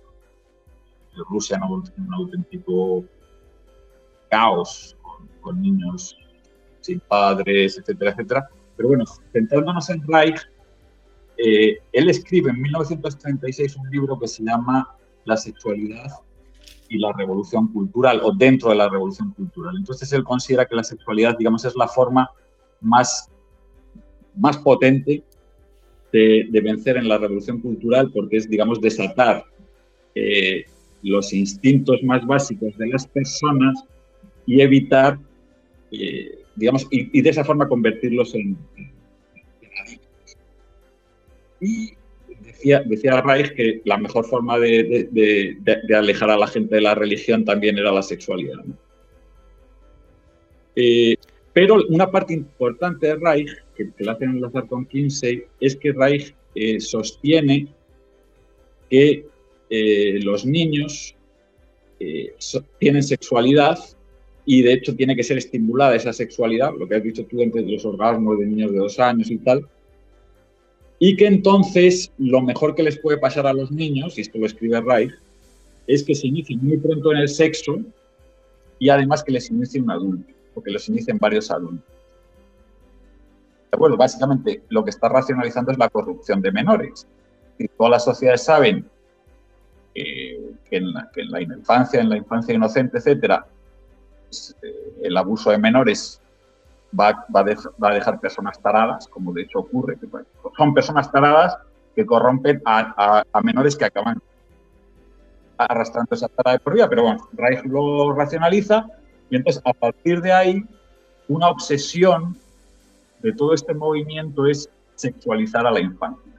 [1.16, 3.04] en Rusia en un, auténtico
[4.30, 4.98] caos
[5.42, 6.18] con, niños
[6.82, 8.50] sin padres, etcétera, etcétera.
[8.76, 10.42] Pero bueno, centrándonos en Reich,
[11.46, 16.10] eh, él escribe en 1936 un libro que se llama La sexualidad
[16.88, 19.76] y la revolución cultural, o dentro de la revolución cultural.
[19.78, 22.30] Entonces él considera que la sexualidad, digamos, es la forma
[22.80, 23.30] más,
[24.38, 25.22] más potente
[26.14, 29.44] de, vencer en la revolución cultural, porque es, digamos, desatar
[30.16, 30.64] eh,
[31.02, 33.84] los instintos más básicos de las personas
[34.46, 35.20] y evitar,
[35.92, 38.56] eh, digamos, y, de esa forma convertirlos en,
[41.64, 41.94] y
[42.42, 45.58] decía, decía Reich que la mejor forma de,
[45.96, 48.64] alejar a la gente de la religión también era la sexualidad.
[50.76, 51.16] Eh,
[51.54, 55.94] pero una parte importante de Reich, que, que la hacen enlazar con Kinsey, es que
[55.94, 57.68] Reich eh, sostiene
[58.90, 59.26] que
[59.70, 61.16] eh, los niños
[62.80, 63.80] tienen sexualidad
[64.46, 67.62] y de hecho tiene que ser estimulada esa sexualidad, lo que has dicho tú entre
[67.62, 69.66] los orgasmos de niños de dos años y tal,
[71.00, 74.46] y que entonces lo mejor que les puede pasar a los niños, y esto lo
[74.46, 75.12] escribe Reich,
[75.88, 77.80] es que se inicien muy pronto en el sexo
[78.80, 81.94] y además que les inicie un adulto, o que les inicien varios adultos.
[83.78, 87.08] Bueno, básicamente lo que está racionalizando es la corrupción de menores.
[87.58, 88.86] Y todas las sociedades saben
[89.94, 93.46] que, en la, infancia, en la infancia inocente, etcétera,
[94.28, 96.22] pues, eh, el abuso de menores
[97.00, 100.08] va, a dejar personas taradas, como de hecho ocurre, que
[100.58, 101.58] son personas taradas
[101.96, 104.22] que corrompen a, menores que acaban
[105.58, 108.88] arrastrando esa tarada de por vida, pero bueno, Reich lo racionaliza
[109.30, 110.64] y entonces a partir de ahí
[111.28, 112.36] una obsesión
[113.22, 116.34] de todo este movimiento es sexualizar a la infancia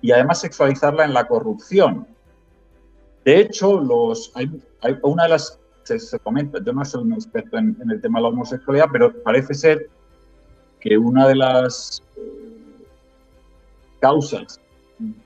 [0.00, 2.06] y además sexualizarla en la corrupción.
[3.24, 4.50] De hecho, los, hay,
[5.02, 5.58] una de las
[5.98, 9.54] se, comenta, yo no soy un experto en, el tema de la homosexualidad, pero parece
[9.54, 9.88] ser
[10.80, 12.02] que una de las,
[14.02, 14.60] causas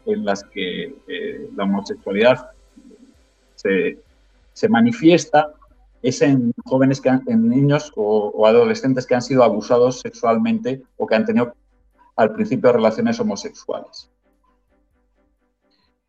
[0.04, 2.50] en las que eh, la homosexualidad
[3.56, 3.98] se,
[4.52, 5.52] se, manifiesta
[6.02, 11.14] es en jóvenes, que en niños o, adolescentes que han sido abusados sexualmente o que
[11.14, 11.54] han tenido
[12.16, 14.10] al principio relaciones homosexuales.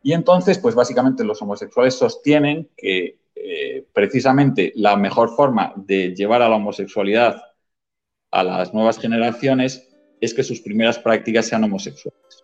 [0.03, 6.41] Y entonces, pues básicamente los homosexuales sostienen que eh, precisamente la mejor forma de llevar
[6.41, 7.41] a la homosexualidad
[8.31, 9.87] a las nuevas generaciones
[10.19, 12.43] es que sus primeras prácticas sean homosexuales.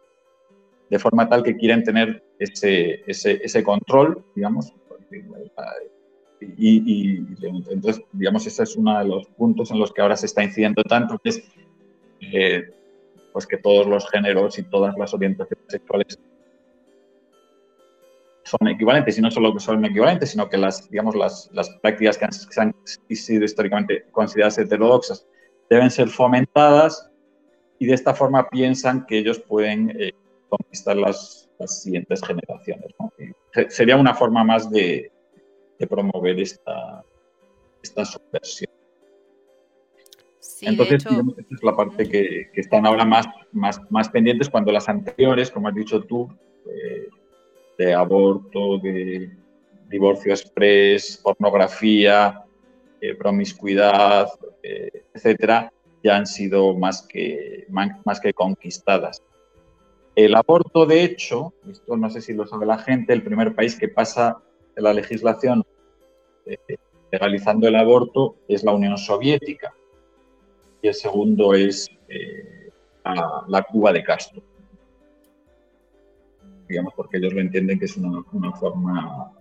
[0.89, 4.73] De forma tal que quieren tener ese, ese, control, digamos.
[6.57, 10.43] Y, entonces, digamos, ese es uno de los puntos en los que ahora se está
[10.43, 11.41] incidiendo tanto, es
[12.21, 12.69] eh,
[13.31, 16.19] pues que todos los géneros y todas las orientaciones sexuales
[18.43, 22.17] son equivalentes, y no solo que son equivalentes, sino que las, digamos, las, las prácticas
[22.17, 22.25] que
[22.59, 22.75] han,
[23.09, 25.25] sido históricamente consideradas heterodoxas
[25.69, 27.09] deben ser fomentadas
[27.79, 30.11] y de esta forma piensan que ellos pueden eh,
[30.49, 32.93] conquistar las, las, siguientes generaciones.
[33.69, 35.11] Sería una forma más de,
[35.79, 37.03] de promover esta,
[37.81, 38.71] esta subversión.
[40.61, 44.87] Entonces, esta es la parte que, que, están ahora más, más, más pendientes cuando las
[44.87, 46.29] anteriores, como has dicho tú,
[46.67, 47.07] eh,
[47.77, 49.31] de aborto, de
[49.89, 52.43] divorcio express, pornografía,
[53.01, 54.27] eh, promiscuidad,
[54.61, 55.71] eh, etcétera,
[56.03, 59.21] ya han sido más que, más que conquistadas.
[60.15, 63.77] El aborto, de hecho, esto no sé si lo sabe la gente, el primer país
[63.77, 64.37] que pasa
[64.75, 65.63] la legislación
[66.45, 66.57] eh,
[67.11, 69.73] legalizando el aborto es la Unión Soviética
[70.81, 71.89] y el segundo es
[73.47, 74.41] la Cuba de Castro
[76.67, 79.31] digamos, porque ellos lo entienden que es una, forma...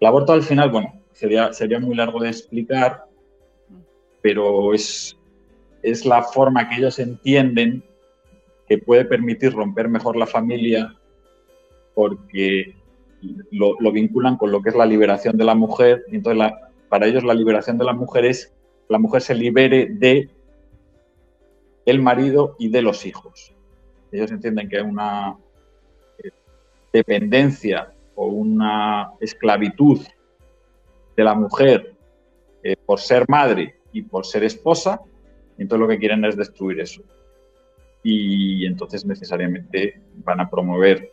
[0.00, 3.04] El aborto al final, bueno, sería, sería muy largo de explicar,
[4.20, 5.16] pero es,
[5.82, 7.82] es la forma que ellos entienden
[8.68, 10.96] que puede permitir romper mejor la familia
[11.94, 12.74] porque
[13.50, 16.04] lo, vinculan con lo que es la liberación de la mujer.
[16.10, 16.52] Y entonces,
[16.88, 18.52] para ellos la liberación de la mujer es
[18.88, 20.30] la mujer se libere de
[21.86, 23.54] el marido y de los hijos.
[24.12, 25.36] Ellos entienden que una,
[26.96, 30.00] dependencia o una esclavitud
[31.16, 31.94] de la mujer
[32.62, 35.00] eh, por ser madre y por ser esposa,
[35.58, 37.02] entonces lo que quieren es destruir eso.
[38.02, 41.10] Y entonces necesariamente van a promover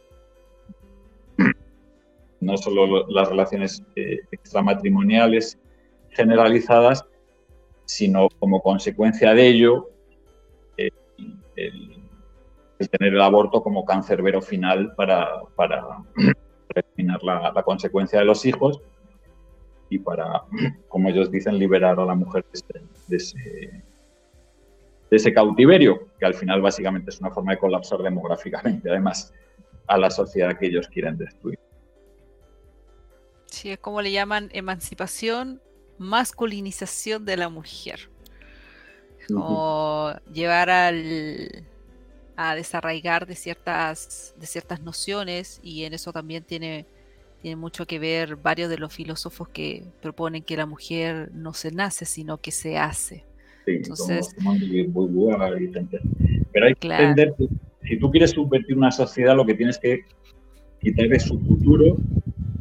[2.39, 5.57] no solo las relaciones eh, extramatrimoniales
[6.09, 7.05] generalizadas,
[7.85, 9.89] sino como consecuencia de ello
[10.77, 10.89] eh,
[11.55, 12.02] el,
[12.79, 15.99] tener el aborto como cancerbero final para, para
[16.75, 18.81] eliminar la, consecuencia de los hijos
[19.89, 20.43] y para,
[20.87, 22.45] como ellos dicen, liberar a la mujer
[23.07, 23.37] de, ese,
[25.09, 29.33] de ese cautiverio, que al final básicamente es una forma de colapsar demográficamente, además,
[29.87, 31.59] a la sociedad que ellos quieren destruir.
[33.47, 35.61] Sí, es como le llaman emancipación,
[35.99, 38.09] masculinización de la mujer.
[39.27, 41.65] Como llevar al,
[42.35, 46.85] a desarraigar de ciertas, de ciertas nociones y en eso también tiene,
[47.41, 51.71] tiene mucho que ver varios de los filósofos que proponen que la mujer no se
[51.71, 53.23] nace, sino que se hace.
[53.65, 54.35] Entonces,
[56.51, 57.47] pero hay que entender que
[57.87, 60.01] si tú quieres subvertir una sociedad, lo que tienes que
[60.79, 61.97] quitarle su futuro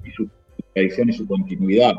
[0.04, 0.28] y su
[0.72, 1.94] tradición y su continuidad.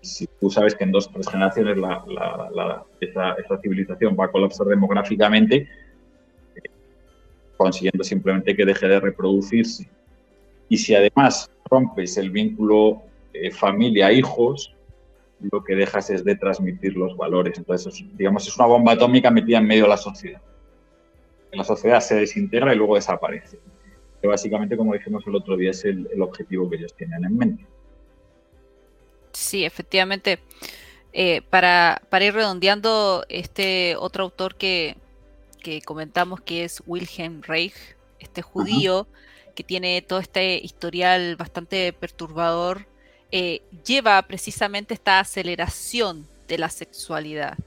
[0.00, 4.26] Si tú sabes que en dos o tres generaciones la, la, esa, esa civilización va
[4.26, 5.68] a colapsar demográficamente,
[7.58, 9.90] consiguiendo simplemente que deje de reproducirse.
[10.70, 13.02] Y si además rompes el vínculo
[13.34, 14.74] eh, familia-hijos,
[15.40, 17.58] lo que dejas es de transmitir los valores.
[17.58, 20.40] Entonces, digamos, es una bomba atómica metida en medio de la sociedad.
[21.52, 23.58] La sociedad se desintegra y luego desaparece.
[24.20, 27.66] Que básicamente, como dijimos el otro día, es el, objetivo que ellos tienen en mente.
[29.32, 30.38] Sí, efectivamente.
[31.12, 34.96] Eh, para, para ir redondeando, este otro autor que,
[35.58, 37.74] que comentamos que es Wilhelm Reich,
[38.18, 39.06] este judío
[39.54, 42.86] que tiene todo este historial bastante perturbador,
[43.32, 47.58] eh, lleva precisamente esta aceleración de la sexualidad.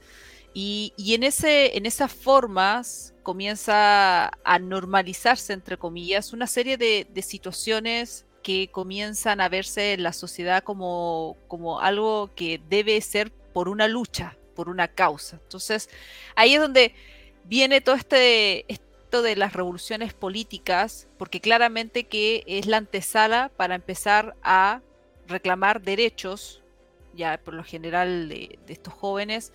[0.54, 8.26] Y, en, ese, en esas formas comienza a normalizarse, entre comillas, una serie de, situaciones
[8.44, 13.88] que comienzan a verse en la sociedad como, como algo que debe ser por una
[13.88, 15.40] lucha, por una causa.
[15.44, 15.90] Entonces,
[16.36, 16.96] ahí es donde
[17.44, 23.76] viene todo este esto de las revoluciones políticas, porque claramente que es la antesala para
[23.76, 24.82] empezar a
[25.28, 26.62] reclamar derechos,
[27.14, 29.52] ya por lo general de, estos jóvenes,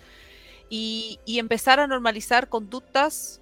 [0.69, 3.41] y, empezar a normalizar conductas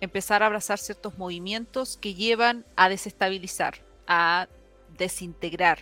[0.00, 4.48] empezar a abrazar ciertos movimientos que llevan a desestabilizar, a
[4.98, 5.78] desintegrar,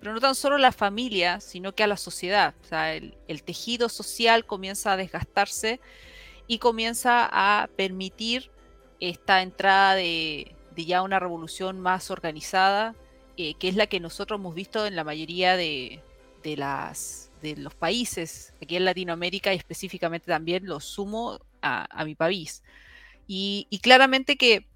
[0.00, 2.54] pero no tan solo la familia, sino que a la sociedad.
[2.64, 5.80] O sea, el, tejido social comienza a desgastarse
[6.46, 8.50] y comienza a permitir
[9.00, 12.94] esta entrada de, ya una revolución más organizada,
[13.36, 16.02] eh, que es la que nosotros hemos visto en la mayoría de,
[16.44, 22.62] las, de los países, aquí en Latinoamérica y específicamente también lo sumo a, mi país.
[23.26, 24.66] Y, claramente que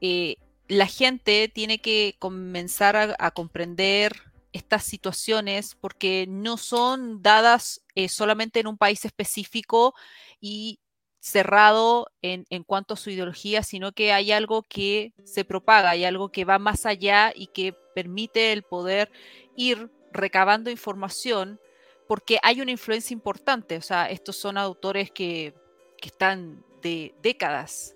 [0.00, 0.36] eh,
[0.68, 4.12] la gente tiene que comenzar a, comprender
[4.52, 9.94] estas situaciones porque no son dadas eh, solamente en un país específico
[10.40, 10.80] y
[11.22, 16.04] cerrado en, en, cuanto a su ideología, sino que hay algo que se propaga, hay
[16.04, 19.12] algo que va más allá y que permite el poder
[19.56, 21.60] ir recabando información
[22.08, 23.76] porque hay una influencia importante.
[23.76, 25.54] O sea, estos son autores que,
[26.00, 27.94] que están de décadas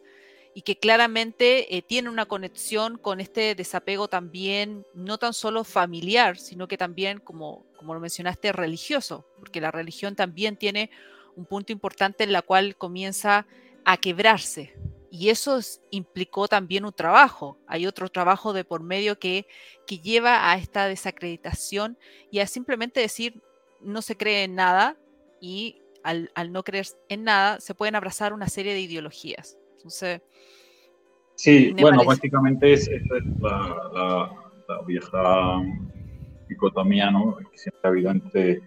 [0.55, 6.39] y que claramente eh, tiene una conexión con este desapego también, no tan solo familiar,
[6.39, 10.91] sino que también, como, como lo mencionaste, religioso, porque la religión también tiene
[11.37, 13.47] un punto importante en la cual comienza
[13.85, 14.75] a quebrarse.
[15.11, 17.59] Y eso implicó también un trabajo.
[17.67, 19.47] Hay otro trabajo de por medio que,
[19.87, 21.97] que lleva a esta desacreditación
[22.31, 23.41] y a simplemente decir
[23.81, 24.97] no se cree en nada
[25.41, 29.57] y al, al no creer en nada se pueden abrazar una serie de ideologías.
[29.77, 30.21] Entonces,
[31.37, 32.91] Sí, bueno, básicamente es,
[33.41, 34.31] la,
[34.87, 35.63] vieja
[36.49, 37.37] dicotomía ¿no?
[37.37, 38.63] que siempre ha habido entre,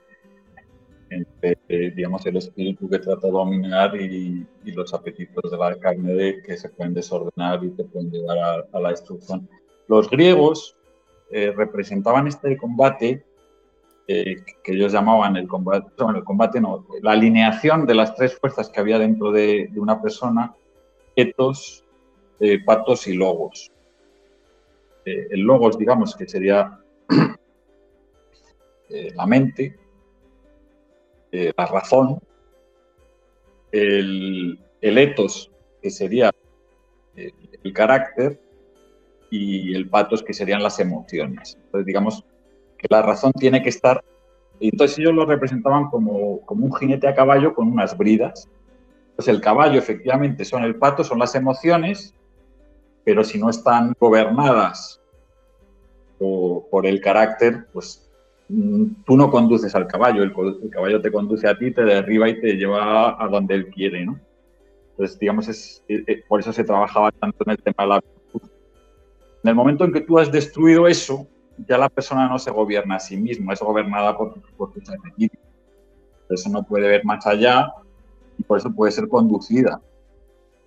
[1.67, 6.55] digamos, el espíritu que trata de dominar y, los apetitos de la carne de, que
[6.55, 9.49] se pueden desordenar y te pueden llevar a, la destrucción.
[9.87, 10.75] Los griegos
[11.31, 13.23] eh, representaban este combate
[14.07, 18.69] eh, que ellos llamaban el combate, el combate no, la alineación de las tres fuerzas
[18.69, 20.53] que había dentro de, de una persona,
[21.15, 21.83] etos,
[22.39, 23.69] eh, patos y logos.
[25.05, 26.79] Eh, el logos, digamos, que sería
[28.89, 29.77] eh, la mente,
[31.31, 32.19] la razón,
[33.71, 36.31] el, el, etos, que sería
[37.15, 38.39] el carácter,
[39.29, 41.57] y el patos, que serían las emociones.
[41.65, 42.25] Entonces, digamos
[42.77, 44.03] que la razón tiene que estar.
[44.59, 48.49] Entonces, ellos lo representaban como, como un jinete a caballo con unas bridas.
[49.11, 52.15] Entonces, el caballo, efectivamente, son el pato, son las emociones,
[53.03, 55.01] pero si no están gobernadas
[56.17, 58.08] por, el carácter, pues
[59.05, 60.33] tú no conduces al caballo, el,
[60.71, 64.19] caballo te conduce a ti, te derriba y te lleva a donde él quiere, ¿no?
[64.91, 68.03] Entonces, digamos, es, eh, eh, por eso se trabajaba tanto en el tema de la
[69.43, 71.27] En el momento en que tú has destruido eso,
[71.67, 75.39] ya la persona no se gobierna a sí misma, es gobernada por, por tus apetitos.
[76.29, 77.71] Eso no puede ver más allá
[78.37, 79.79] y por eso puede ser conducida.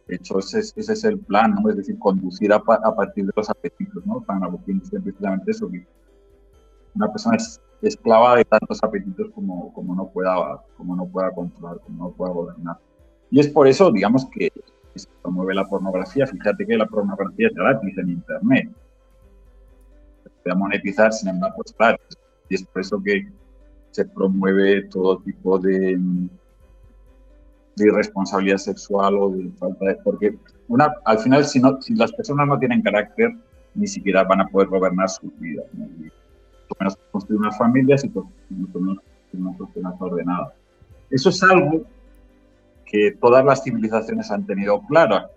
[0.07, 1.69] De hecho, ese es, ese es el plan, ¿no?
[1.69, 4.21] Es decir, conducir a, a, partir de los apetitos, ¿no?
[4.21, 5.69] Para precisamente eso,
[6.95, 11.79] una persona es esclava de tantos apetitos como, como, no pueda, como no pueda controlar,
[11.81, 12.79] como no pueda gobernar.
[13.31, 14.53] Y es por eso, digamos, que
[14.95, 16.27] se promueve la pornografía.
[16.27, 18.71] Fíjate que la pornografía es gratis en Internet.
[20.23, 22.19] Se puede monetizar, sin embargo, es gratis.
[22.49, 23.27] Y es por eso que
[23.91, 25.99] se promueve todo tipo de,
[27.77, 29.95] de irresponsabilidad sexual o de falta de...
[29.97, 33.31] Porque una, al final, si, no, si las personas no tienen carácter,
[33.75, 35.67] ni siquiera van a poder gobernar sus vidas.
[35.73, 35.87] ¿no?
[36.79, 38.09] Menos construir unas familias y
[38.51, 38.99] mucho menos
[39.33, 40.55] una sociedad ordenada.
[41.11, 41.83] Eso es algo
[42.85, 45.31] que todas las civilizaciones han tenido claro.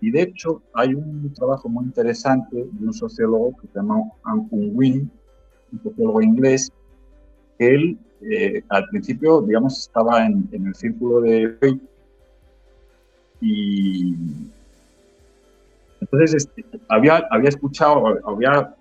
[0.00, 4.70] Y de hecho, hay un trabajo muy interesante de un sociólogo que se llama Ankun
[4.74, 5.10] Win,
[5.72, 6.72] un sociólogo inglés,
[7.58, 11.78] que él eh, al principio, digamos, estaba en, el círculo de Freud
[13.40, 14.14] y
[16.00, 18.74] entonces este, había, había escuchado, había,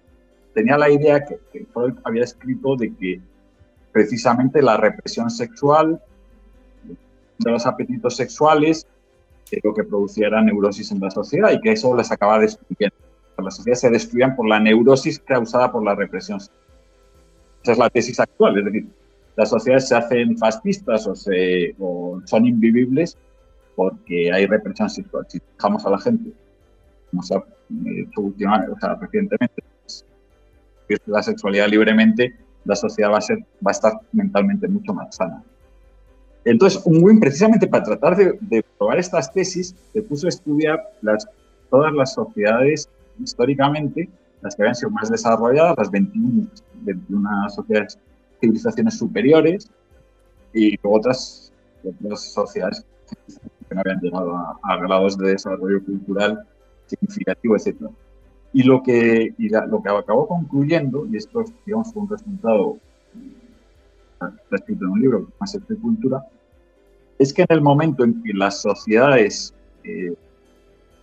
[0.59, 3.21] tenía la idea que, Freud había escrito de que
[3.93, 6.01] precisamente la represión sexual
[6.83, 8.85] de los apetitos sexuales
[9.63, 12.95] lo que producía era neurosis en la sociedad y que eso les acaba destruyendo.
[13.37, 16.39] Las sociedades se destruían por la neurosis causada por la represión.
[17.63, 18.87] Esa es la tesis actual, es decir,
[19.37, 21.73] las sociedades se hacen fascistas o, se,
[22.25, 23.17] son invivibles
[23.75, 25.25] porque hay represión sexual.
[25.29, 26.31] Si dejamos a la gente,
[27.09, 27.43] como se ha
[27.85, 29.63] hecho últimamente, o sea, recientemente,
[31.05, 32.35] la sexualidad libremente,
[32.65, 35.43] la sociedad va a, ser, va a estar mentalmente mucho más sana.
[36.45, 41.27] Entonces, Unwin, precisamente para tratar de, probar estas tesis, se puso a estudiar las,
[41.69, 42.89] todas las sociedades
[43.21, 44.09] históricamente,
[44.41, 46.47] las que habían sido más desarrolladas, las 21,
[46.81, 47.99] 21 sociedades
[48.39, 49.69] civilizaciones superiores
[50.53, 51.51] y otras,
[51.83, 52.85] otras sociedades
[53.59, 56.47] porque no habían llegado a, grados de desarrollo cultural
[56.87, 57.75] significativo, etc.
[58.51, 62.77] Y lo que, y lo que acabó concluyendo, y esto digamos, fue un resultado,
[64.19, 66.25] está escrito en un libro, más de cultura,
[67.19, 70.13] es que en el momento en que las sociedades eh,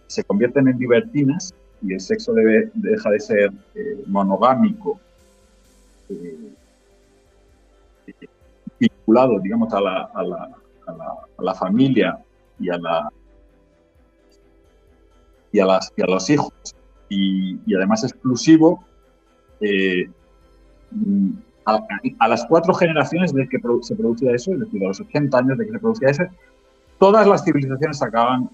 [0.07, 4.99] se convierten en libertinas y el sexo debe, deja de ser eh, monogámico,
[6.09, 6.53] eh,
[8.79, 10.51] vinculado, digamos, a la, a la,
[10.87, 12.19] a la, familia
[12.59, 13.09] y a, la,
[15.53, 16.53] y, a las, y a los hijos,
[17.09, 18.85] y, y además exclusivo,
[21.67, 25.59] a, las cuatro generaciones de que se producía eso, es decir, a los 80 años
[25.59, 26.25] de que se producía eso,
[26.99, 28.51] todas las civilizaciones acaban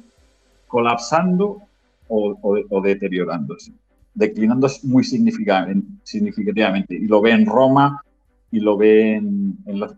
[0.66, 1.62] colapsando
[2.08, 3.72] o, deteriorándose,
[4.14, 6.94] declinándose muy significativamente.
[6.94, 8.02] Y lo ve en Roma
[8.50, 9.88] y lo ve en, la,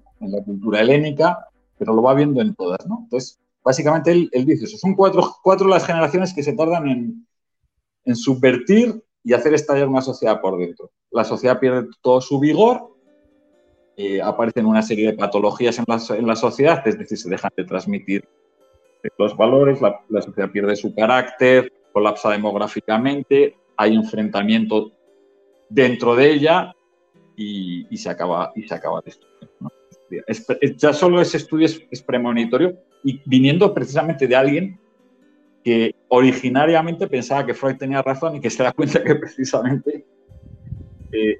[0.45, 1.39] cultura helénica,
[1.79, 2.87] pero lo va viendo en todas.
[2.87, 3.01] ¿no?
[3.05, 4.79] Entonces, básicamente él, dice eso.
[4.79, 7.27] Son cuatro, cuatro las generaciones que se tardan en,
[8.05, 10.91] en subvertir y hacer estallar una sociedad por dentro.
[11.11, 12.95] La sociedad pierde todo su vigor
[13.97, 17.53] eh, aparecen una serie de patologías en la, en la, sociedad, es decir, se dejan
[17.57, 18.29] de transmitir
[19.19, 24.91] los valores, la, sociedad pierde su carácter, colapsa demográficamente, hay enfrentamiento
[25.69, 26.75] dentro de ella
[27.37, 29.71] y, y se acaba y se acaba destruyendo.
[30.77, 34.81] ya solo ese estudio es, premonitorio y viniendo precisamente de alguien
[35.65, 40.07] que originariamente pensaba que Freud tenía razón y que se da cuenta que precisamente
[41.11, 41.39] eh,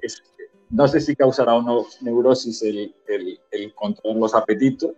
[0.71, 4.91] no sé si causará o no neurosis el, el, controlar los apetitos.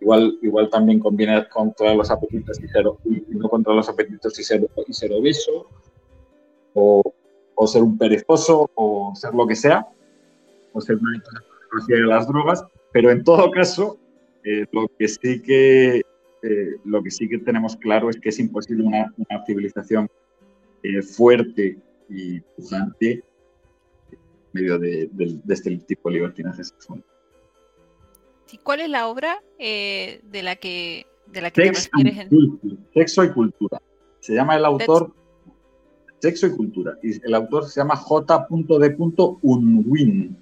[0.00, 4.60] Igual, igual también conviene controlar los apetitos y, ser, no controlar los apetitos y ser,
[4.86, 5.66] y obeso,
[6.74, 7.02] o,
[7.54, 9.88] o, ser un perezoso, o ser lo que sea,
[10.72, 11.20] o ser una
[11.88, 13.98] de las drogas, pero en todo caso,
[14.44, 16.02] eh, lo, que sí que,
[16.42, 20.08] eh, lo que sí que tenemos claro es que es imposible una, una civilización
[20.82, 21.78] eh, fuerte
[22.08, 23.24] y pujante
[24.52, 25.10] medio de,
[25.48, 27.04] este tipo de libertinaje sexual.
[28.50, 32.30] ¿Y cuál es la obra eh, de la que, de la que te refieres?
[32.30, 32.80] En...
[32.94, 33.80] Sexo y cultura.
[34.20, 35.12] Se llama el autor
[36.20, 36.98] Sexo y cultura.
[37.02, 38.96] Y el autor se llama J.D.
[39.42, 40.36] Unwin,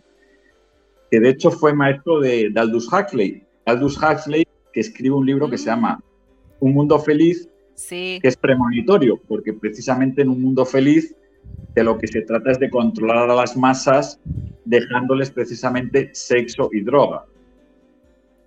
[1.11, 3.45] que de hecho fue maestro de, Aldous Huxley.
[3.67, 4.46] Aldous Huxley,
[4.77, 6.03] que escribe un libro que se llama mm.
[6.59, 7.49] Un mundo feliz,
[7.89, 11.15] que es premonitorio, porque precisamente en un mundo feliz
[11.75, 14.21] de lo que se trata es de controlar a las masas
[14.67, 17.25] dejándoles precisamente sexo y droga.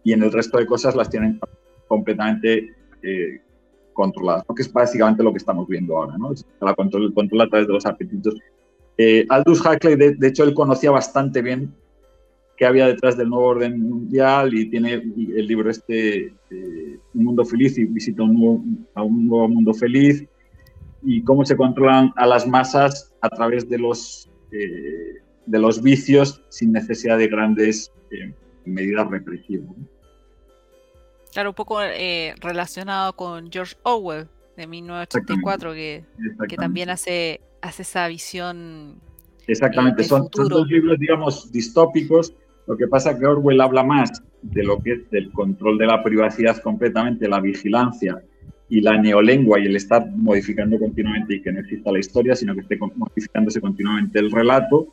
[0.03, 1.39] Y en el resto de cosas las tienen
[1.87, 3.41] completamente eh,
[3.93, 6.31] controladas, que es básicamente lo que estamos viendo ahora, ¿no?
[6.61, 8.35] La control, el control a través de los apetitos.
[8.97, 11.73] Eh, Aldous Huxley, de, hecho, él conocía bastante bien
[12.59, 17.45] qué había detrás del nuevo orden mundial y tiene el libro este, eh, Un Mundo
[17.45, 20.27] Feliz, y visita un a un nuevo mundo feliz
[21.01, 26.41] y cómo se controlan a las masas a través de los, eh, de los vicios
[26.49, 28.33] sin necesidad de grandes eh,
[28.65, 29.69] medidas represivas.
[31.31, 36.03] Claro, un poco eh, relacionado con George Orwell de 1984, que,
[36.49, 38.99] que, también hace, hace esa visión.
[39.47, 42.33] Exactamente, son, son, dos libros, digamos, distópicos.
[42.69, 44.11] Lo que pasa es que Orwell habla más
[44.43, 48.21] de lo que es del control de la privacidad completamente, la vigilancia
[48.69, 52.53] y la neolengua y el estar modificando continuamente y que no exista la historia, sino
[52.53, 54.87] que esté modificándose continuamente el relato.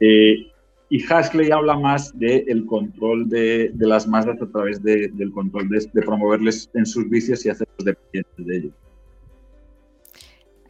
[0.00, 0.48] Eh,
[0.90, 5.68] y Huxley habla más del control de, de, las masas a través de, del control
[5.68, 8.72] de, de, promoverles en sus vicios y hacerlos dependientes de ellos.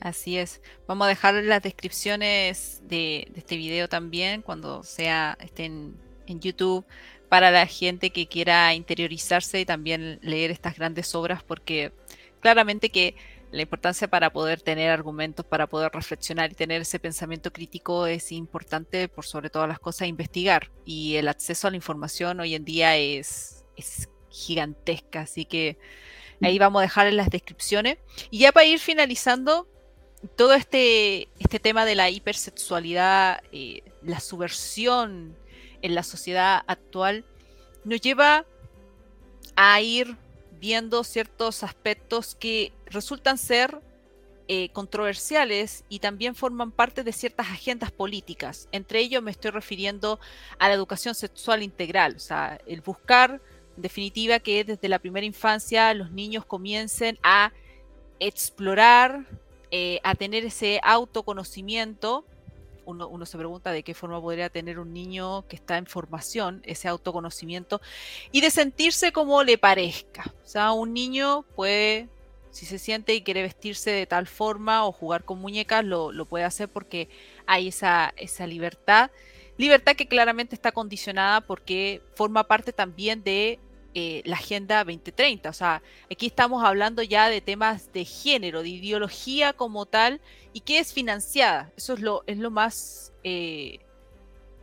[0.01, 0.61] Así es.
[0.86, 6.84] Vamos a dejar las descripciones de, este video también cuando sea estén en YouTube
[7.28, 11.92] para la gente que quiera interiorizarse y también leer estas grandes obras, porque
[12.40, 13.16] claramente que
[13.53, 18.32] la importancia para poder tener argumentos, para poder reflexionar y tener ese pensamiento crítico es
[18.32, 20.70] importante, por sobre todas las cosas, investigar.
[20.84, 25.78] Y el acceso a la información hoy en día es, es gigantesca, así que
[26.42, 27.99] ahí vamos a dejar en las descripciones.
[28.30, 29.68] Y ya para ir finalizando,
[30.36, 35.36] todo este, este tema de la hipersexualidad, eh, la subversión
[35.82, 37.24] en la sociedad actual
[37.84, 38.44] nos lleva
[39.54, 40.16] a ir
[40.58, 43.80] viendo ciertos aspectos que resultan ser
[44.48, 48.68] eh, controversiales y también forman parte de ciertas agendas políticas.
[48.72, 50.20] Entre ellos me estoy refiriendo
[50.58, 53.40] a la educación sexual integral, o sea, el buscar,
[53.76, 57.52] en definitiva, que desde la primera infancia los niños comiencen a
[58.20, 59.26] explorar,
[59.70, 62.24] eh, a tener ese autoconocimiento
[62.86, 66.62] uno, uno, se pregunta de qué forma podría tener un niño que está en formación
[66.64, 67.80] ese autoconocimiento
[68.30, 70.32] y de sentirse como le parezca.
[70.44, 72.08] O sea, un niño puede,
[72.50, 76.26] si se siente y quiere vestirse de tal forma o jugar con muñecas, lo, lo
[76.26, 77.08] puede hacer porque
[77.46, 79.10] hay esa, esa libertad.
[79.58, 83.58] Libertad que claramente está condicionada porque forma parte también de
[83.99, 85.49] eh, la Agenda 2030.
[85.49, 85.82] O sea,
[86.12, 90.20] aquí estamos hablando ya de temas de género, de ideología como tal,
[90.53, 91.72] y que es financiada.
[91.78, 93.14] Eso es lo, es lo más...
[93.24, 93.80] Eh,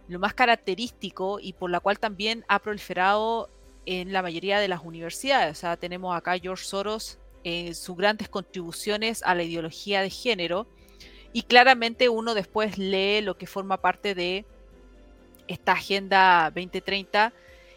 [0.07, 3.49] lo más característico y por la cual también ha proliferado
[3.85, 5.57] en la mayoría de las universidades.
[5.57, 10.67] O sea, tenemos acá George Soros en sus grandes contribuciones a la ideología de género
[11.31, 14.45] y claramente uno después lee lo que forma parte de
[15.47, 17.33] esta Agenda 2030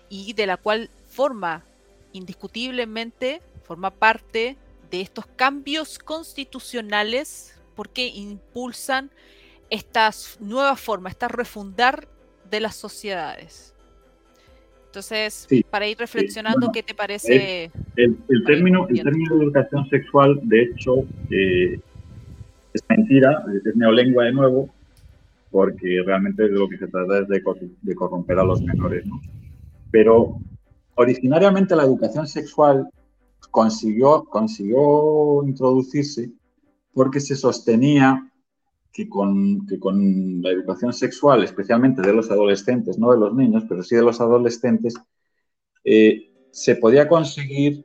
[0.08, 1.64] y de la cual forma
[2.12, 4.56] indiscutiblemente, forma parte
[4.90, 9.10] de estos cambios constitucionales porque impulsan
[9.70, 12.06] estas nuevas formas, esta refundar
[12.50, 13.74] de las sociedades.
[14.86, 17.70] Entonces, para ir reflexionando, ¿qué te parece?
[17.96, 21.80] El, término, el término de educación sexual, de hecho, eh,
[22.74, 24.70] es mentira, es neolengua de nuevo,
[25.50, 27.42] porque realmente de lo que se trata es de,
[27.82, 29.04] de corromper a los menores.
[29.06, 29.20] ¿no?
[29.90, 30.38] Pero
[30.96, 32.88] originariamente la educación sexual
[33.50, 36.30] consiguió, consiguió introducirse
[36.92, 38.30] porque se sostenía
[38.92, 43.82] que con, con, la educación sexual, especialmente de los adolescentes, no de los niños, pero
[43.82, 44.94] sí de los adolescentes,
[45.84, 47.84] eh, se podía conseguir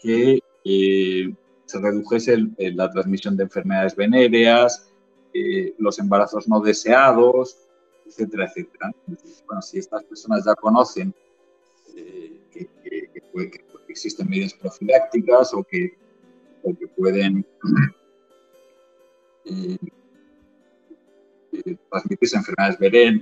[0.00, 1.34] que eh,
[1.66, 4.88] se redujese la transmisión de enfermedades venéreas,
[5.34, 7.58] eh, los embarazos no deseados,
[8.06, 8.92] etcétera, etcétera.
[9.46, 11.12] Bueno, si estas personas ya conocen
[12.50, 12.68] que,
[13.88, 15.96] existen medidas profilácticas o que,
[16.96, 17.46] pueden
[19.46, 19.78] eh,
[21.52, 22.78] eh, transmitirse enfermedades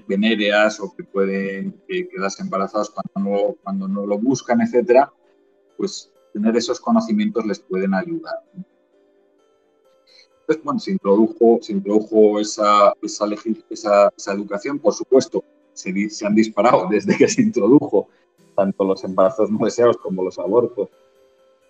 [0.09, 5.13] venéreas o que pueden quedarse embarazados cuando no, cuando no lo buscan, etcétera,
[5.77, 8.43] pues tener esos conocimientos les pueden ayudar.
[10.41, 15.91] Entonces, bueno, se introdujo, se introdujo esa, esa, educación, por supuesto, se,
[16.25, 18.09] han disparado desde que se introdujo
[18.57, 20.89] tanto los embarazos no deseados como los abortos,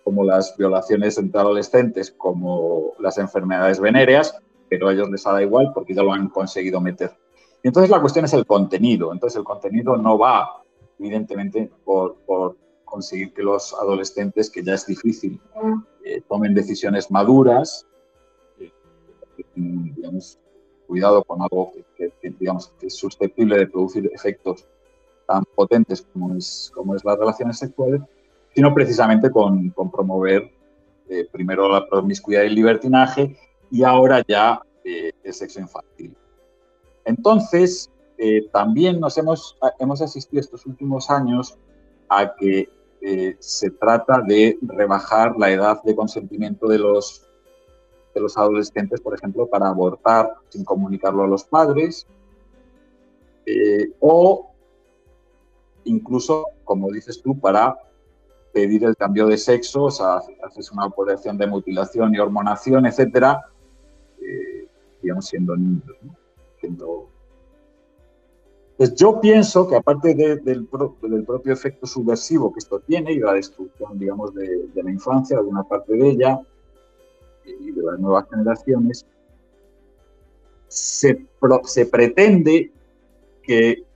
[0.03, 5.71] como las violaciones entre adolescentes, como las enfermedades venéreas, pero a ellos les da igual
[5.73, 7.11] porque ya lo han conseguido meter.
[7.61, 9.11] Y entonces la cuestión es el contenido.
[9.11, 10.63] Entonces el contenido no va,
[10.97, 12.15] evidentemente, por,
[12.85, 15.41] conseguir que los adolescentes, que ya es difícil,
[16.05, 17.85] eh, tomen decisiones maduras,
[18.61, 18.71] eh,
[19.55, 20.39] digamos,
[20.87, 24.65] cuidado con algo que, digamos, que es susceptible de producir efectos
[25.27, 28.01] tan potentes como es, como es las relaciones sexuales,
[28.55, 30.51] sino precisamente con, con promover
[31.09, 33.37] eh, primero la promiscuidad y el libertinaje
[33.71, 36.17] y ahora ya eh, el sexo infantil.
[37.05, 41.57] Entonces, eh, también nos hemos, hemos asistido estos últimos años
[42.09, 42.69] a que
[43.39, 47.25] se trata de rebajar la edad de consentimiento de los,
[48.13, 52.05] de los adolescentes, por ejemplo, para abortar sin comunicarlo a los padres,
[54.01, 54.46] o
[55.87, 57.75] incluso, como dices tú, para
[58.53, 63.45] pedir el cambio de sexo, o sea, haces una operación de mutilación y hormonación, etcétera,
[64.21, 64.67] eh,
[65.01, 65.83] digamos, siendo niños,
[68.77, 73.97] Pues yo pienso que aparte del, propio efecto subversivo que esto tiene y la destrucción,
[73.97, 76.39] digamos, de, la infancia, de una parte de ella
[77.45, 79.05] y de las nuevas generaciones,
[80.67, 81.25] se,
[81.63, 82.71] se pretende
[83.43, 83.86] que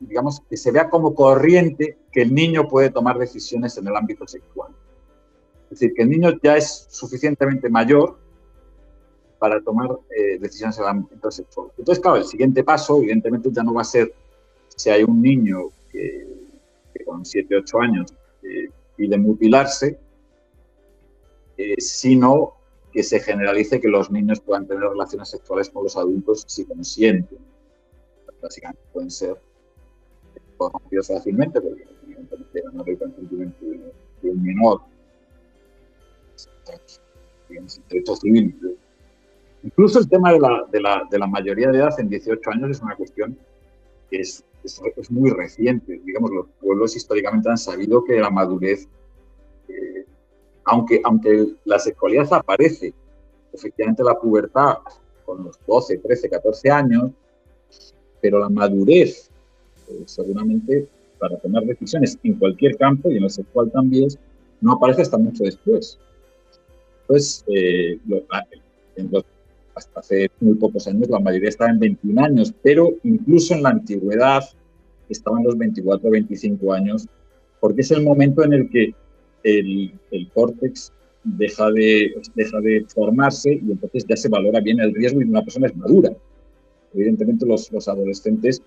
[0.00, 4.26] digamos, que se vea como corriente que el niño puede tomar decisiones en el ámbito
[4.26, 4.72] sexual.
[5.64, 8.18] Es decir, que el niño ya es suficientemente mayor
[9.38, 11.68] para tomar eh, decisiones en el ámbito sexual.
[11.76, 14.12] Entonces, claro, el siguiente paso, evidentemente, ya no va a ser
[14.68, 16.26] si hay un niño que,
[17.04, 19.98] con 7, 8 años eh, pide mutilarse,
[21.56, 22.54] eh, sino
[22.92, 27.38] que se generalice que los niños puedan tener relaciones sexuales con los adultos si consienten.
[28.40, 29.36] Básicamente pueden ser
[30.58, 33.64] corrompido fácilmente, porque evidentemente no hay consentimiento
[34.22, 34.80] de un menor,
[37.48, 38.76] digamos, derecho civil.
[39.62, 42.70] Incluso el tema de la, de, la, de la, mayoría de edad en 18 años
[42.70, 43.38] es una cuestión
[44.10, 46.00] que es, es, es, muy reciente.
[46.04, 48.88] Digamos, los pueblos históricamente han sabido que la madurez,
[49.68, 50.06] eh,
[50.64, 52.94] aunque, aunque la sexualidad aparece,
[53.52, 54.78] efectivamente la pubertad
[55.24, 57.10] con los 12, 13, 14 años,
[58.20, 59.27] pero la madurez
[59.90, 60.86] eh, seguramente
[61.18, 64.08] para tomar decisiones en cualquier campo y en el sexual también,
[64.60, 65.98] no aparece hasta mucho después.
[67.02, 67.98] Entonces, eh,
[69.74, 73.70] hasta hace muy pocos años la mayoría estaba en 21 años, pero incluso en la
[73.70, 74.44] antigüedad
[75.08, 77.06] estaban los 24 o 25 años,
[77.60, 78.94] porque es el momento en el que
[79.42, 80.92] el, el córtex
[81.24, 85.42] deja de, deja de formarse y entonces ya se valora bien el riesgo y una
[85.42, 86.12] persona es madura.
[86.94, 88.62] Evidentemente los, los adolescentes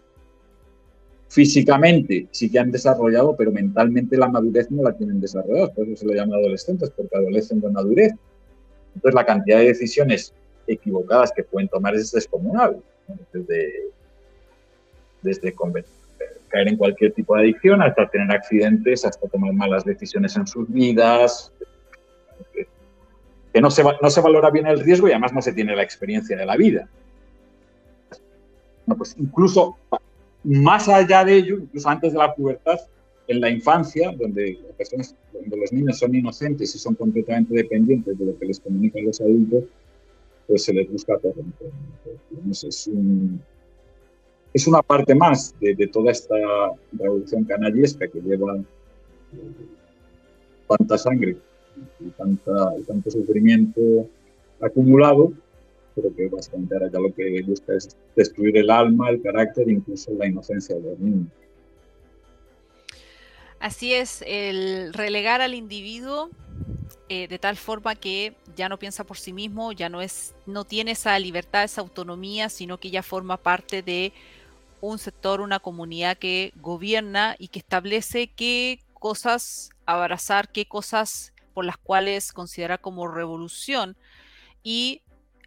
[1.32, 6.02] físicamente sí que han desarrollado, pero mentalmente la madurez no la tienen desarrollada, por eso
[6.02, 8.14] se le llama adolescentes, porque adolecen de madurez.
[8.94, 10.34] Entonces la cantidad de decisiones
[10.68, 12.84] equivocadas que pueden tomar es descomunal,
[13.32, 13.72] desde,
[15.22, 15.56] desde
[16.50, 20.70] caer en cualquier tipo de adicción hasta tener accidentes, hasta tomar malas decisiones en sus
[20.70, 21.54] vidas,
[23.54, 25.84] que no se, no se valora bien el riesgo y además no se tiene la
[25.84, 26.90] experiencia de la vida.
[28.98, 29.78] pues incluso
[30.44, 32.80] más allá de ello, incluso antes de la pubertad,
[33.28, 38.26] en la infancia, donde, personas, donde los niños son inocentes y son completamente dependientes de
[38.26, 39.64] lo que les comunican los adultos,
[40.48, 41.72] pues se les busca corromper.
[42.50, 42.90] Es,
[44.54, 46.36] es una parte más de, toda esta
[46.92, 48.66] revolución canallesca que lleva eh,
[50.68, 51.38] tanta sangre
[52.00, 53.82] y, tanta, y tanto sufrimiento
[54.60, 55.32] acumulado
[55.96, 60.12] pero que básicamente ahora ya lo que busca es destruir el alma, el carácter, incluso
[60.14, 61.28] la inocencia de los niños.
[63.60, 66.32] Así es, el relegar al individuo
[67.14, 70.64] eh, de tal forma que ya no piensa por sí mismo, ya no es, no
[70.64, 74.14] tiene esa libertad, esa autonomía, sino que ya forma parte de
[74.80, 81.66] un sector, una comunidad que gobierna y que establece qué cosas abrazar, qué cosas por
[81.66, 83.98] las cuales considera como revolución
[84.64, 85.02] y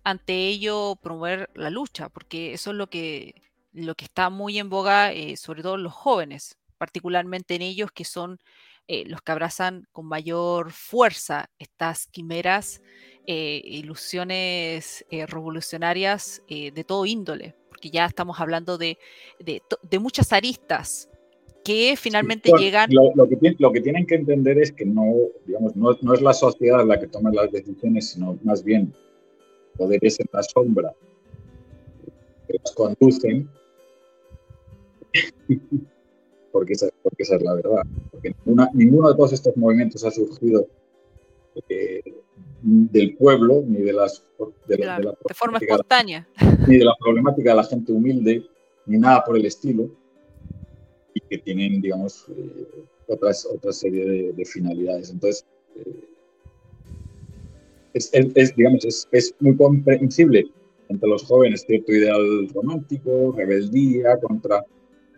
[0.04, 3.34] ante ello promover la lucha, porque eso es lo que,
[3.72, 8.04] lo que está muy en boga, eh, sobre todo los jóvenes, particularmente en ellos que
[8.04, 8.38] son
[8.86, 12.82] eh, los que abrazan con mayor fuerza estas quimeras,
[13.26, 18.98] eh, ilusiones revolucionarias de todo índole, porque ya estamos hablando de,
[19.40, 21.08] de, muchas aristas
[21.64, 22.90] que finalmente llegan...
[22.92, 25.14] Lo, que, lo, que, tienen que entender es que no,
[25.46, 28.92] digamos, no, no es la sociedad la que toma las decisiones, sino más bien
[29.76, 30.94] poderes en la sombra
[32.46, 33.48] que las conducen,
[36.52, 37.82] porque esa, porque esa es la verdad.
[38.10, 38.34] Porque
[38.74, 40.66] ninguno de todos estos movimientos ha surgido
[41.68, 42.02] eh,
[42.62, 44.24] del pueblo, ni de, las,
[44.66, 46.26] de, la, forma espontánea.
[46.66, 48.46] Ni de la problemática de la gente humilde,
[48.86, 49.90] ni nada por el estilo,
[51.12, 55.10] y que tienen, digamos, eh, otras, otra serie de, finalidades.
[55.10, 55.44] Entonces,
[55.76, 56.13] eh,
[57.94, 60.46] es, digamos, es, muy comprensible
[60.88, 64.64] entre los jóvenes cierto ideal romántico, rebeldía contra,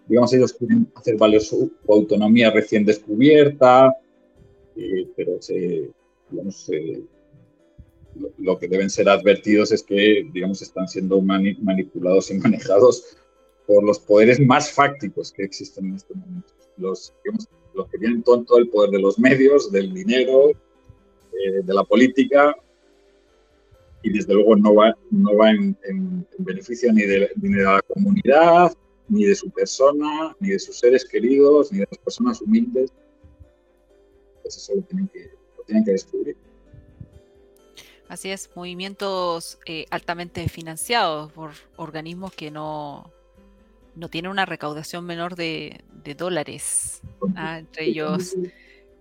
[0.06, 3.92] digamos, ellos quieren hacer valer su, autonomía recién descubierta,
[4.76, 5.38] eh, pero
[6.30, 6.70] digamos,
[8.38, 13.16] lo, que deben ser advertidos es que, digamos, están siendo manipulados y manejados
[13.66, 16.52] por los poderes más fácticos que existen en este momento.
[16.76, 17.12] Los,
[17.74, 22.54] los que tienen todo el poder de los medios, del dinero, eh, de la política,
[24.06, 25.76] y desde luego no va, no va en,
[26.38, 28.72] beneficio ni de, la comunidad,
[29.08, 32.92] ni de su persona, ni de sus seres queridos, ni de las personas humildes.
[34.42, 35.28] Pues eso lo tienen que,
[35.66, 36.36] tienen que descubrir.
[38.08, 43.10] Así es, movimientos eh, altamente financiados por organismos que no,
[43.96, 45.80] no tienen una recaudación menor de,
[46.16, 47.00] dólares,
[47.34, 47.58] ¿ah?
[47.58, 48.36] entre ellos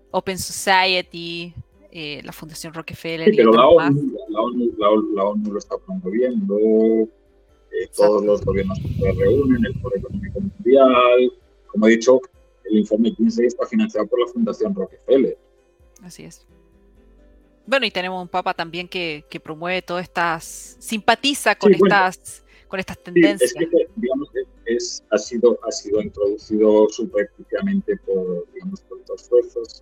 [0.10, 1.53] Open Society,
[1.98, 3.34] eh, la Fundación Rockefeller.
[3.34, 9.80] pero la ONU, la, ONU, lo está promoviendo, eh, todos los gobiernos se reúnen, el
[9.80, 11.32] Foro Económico Mundial.
[11.68, 12.20] Como he dicho,
[12.66, 15.38] el informe 15 está financiado por la Fundación Rockefeller.
[16.04, 16.46] Así es.
[17.66, 22.78] Bueno, y tenemos un papa también que, que promueve todas estas, simpatiza con estas con
[22.82, 23.54] estas tendencias.
[23.58, 24.30] es que, digamos,
[24.66, 29.82] es, ha, sido, ha sido introducido superficialmente por, digamos, por otras fuerzas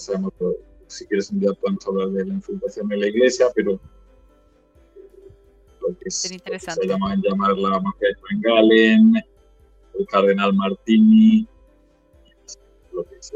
[0.00, 0.32] sabemos,
[0.86, 3.80] si quieres un día podemos hablar de la infiltración en la iglesia, pero
[5.80, 9.14] lo que, es, se llama llamar la mafia de Van Galen,
[9.98, 11.46] el cardenal Martini,
[12.92, 13.32] lo que es,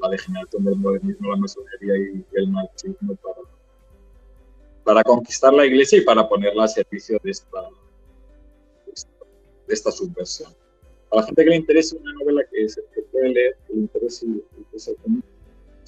[0.00, 3.40] la degeneración del modernismo, la masonería y el marxismo para,
[4.84, 7.68] para conquistar la iglesia y para ponerla a servicio de esta,
[9.66, 10.52] de esta, subversión.
[11.10, 14.26] A la gente que le interese una novela que, se, puede leer, que le interese,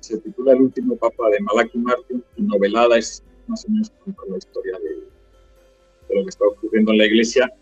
[0.06, 3.92] se titula El último papa de Malaki Martin y novelada es más o menos
[4.28, 7.52] la historia de, lo que está ocurriendo en la iglesia.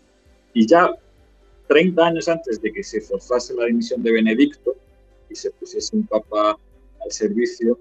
[0.53, 0.91] Y ya
[1.67, 4.75] 30 años antes de que se forzase la dimisión de Benedicto
[5.29, 6.57] y se pusiese un papa
[7.03, 7.79] al servicio,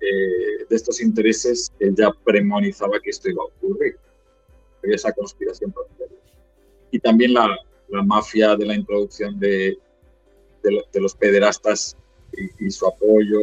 [0.00, 3.96] eh, de estos intereses, él ya premonizaba que esto iba a ocurrir.
[4.82, 5.74] Había esa conspiración
[6.90, 7.56] Y también la,
[7.88, 9.78] la, mafia de la introducción de,
[10.62, 11.96] de, los pederastas
[12.36, 13.40] y, su apoyo,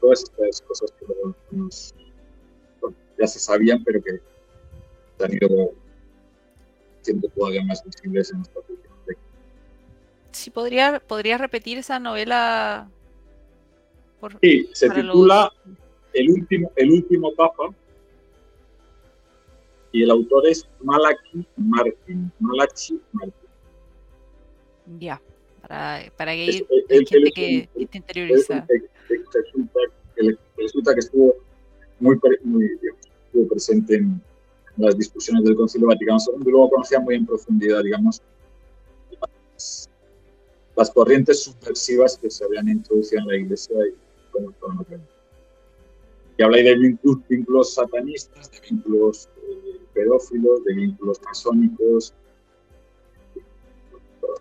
[0.00, 1.06] todas estas cosas que
[3.18, 4.20] ya se sabían, pero que
[5.18, 5.72] se han ido
[7.02, 8.94] siendo todavía más visibles en nuestra cultura.
[10.32, 12.88] Si podría, podría repetir esa novela.
[14.40, 15.52] sí, se titula
[16.14, 17.74] el, último, el último Papa
[19.92, 22.32] y el autor es Malachi Martin.
[22.40, 23.48] Malachi Martin.
[24.98, 25.20] Ya,
[25.72, 28.66] para, para que es, gente que, te interioriza.
[29.08, 29.78] Resulta,
[30.58, 31.34] resulta, que estuvo
[31.98, 32.78] muy, muy
[33.24, 34.20] estuvo presente en
[34.76, 38.20] las discusiones del Concilio Vaticano II luego conocía muy en profundidad, digamos,
[40.76, 43.94] las corrientes subversivas que se habían introducido en la iglesia y
[44.30, 44.84] cómo
[46.36, 46.98] Y habla ahí de
[47.28, 52.14] vínculos, satanistas, de vínculos eh, pedófilos, de vínculos masónicos,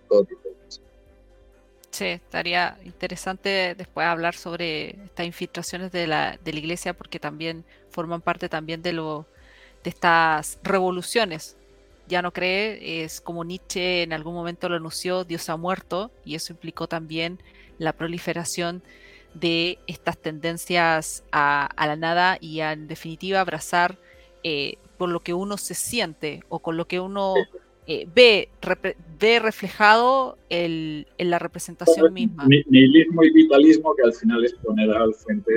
[0.10, 0.91] todo, tipo de cosas.
[1.92, 7.66] Sí, estaría interesante después hablar sobre estas infiltraciones de la, de la iglesia porque también
[7.90, 9.28] forman parte también de, lo,
[9.84, 11.58] de estas revoluciones.
[12.08, 16.36] Ya no cree, es como Nietzsche en algún momento lo anunció, Dios ha muerto, y
[16.36, 17.40] eso implicó también
[17.78, 18.82] la proliferación
[19.34, 23.98] de estas tendencias a, la nada y en definitiva abrazar
[24.44, 27.36] eh, por lo que uno se siente o con lo que uno
[27.88, 28.50] eh, ve,
[29.20, 32.46] ve reflejado en la representación misma.
[32.46, 35.52] Nihilismo y vitalismo que al final es poner al frente,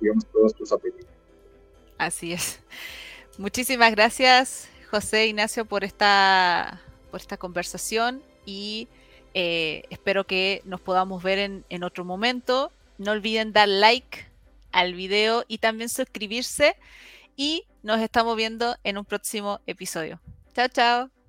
[0.00, 1.08] digamos, todos tus apetitos.
[1.98, 2.60] Así es.
[3.38, 8.88] Muchísimas gracias, José Ignacio, por esta, por esta conversación y
[9.34, 12.72] eh, espero que nos podamos ver en, en otro momento.
[12.98, 14.26] No olviden dar like
[14.72, 16.76] al video y también suscribirse
[17.36, 20.20] y nos estamos viendo en un próximo episodio.
[20.54, 21.19] Chao, chao.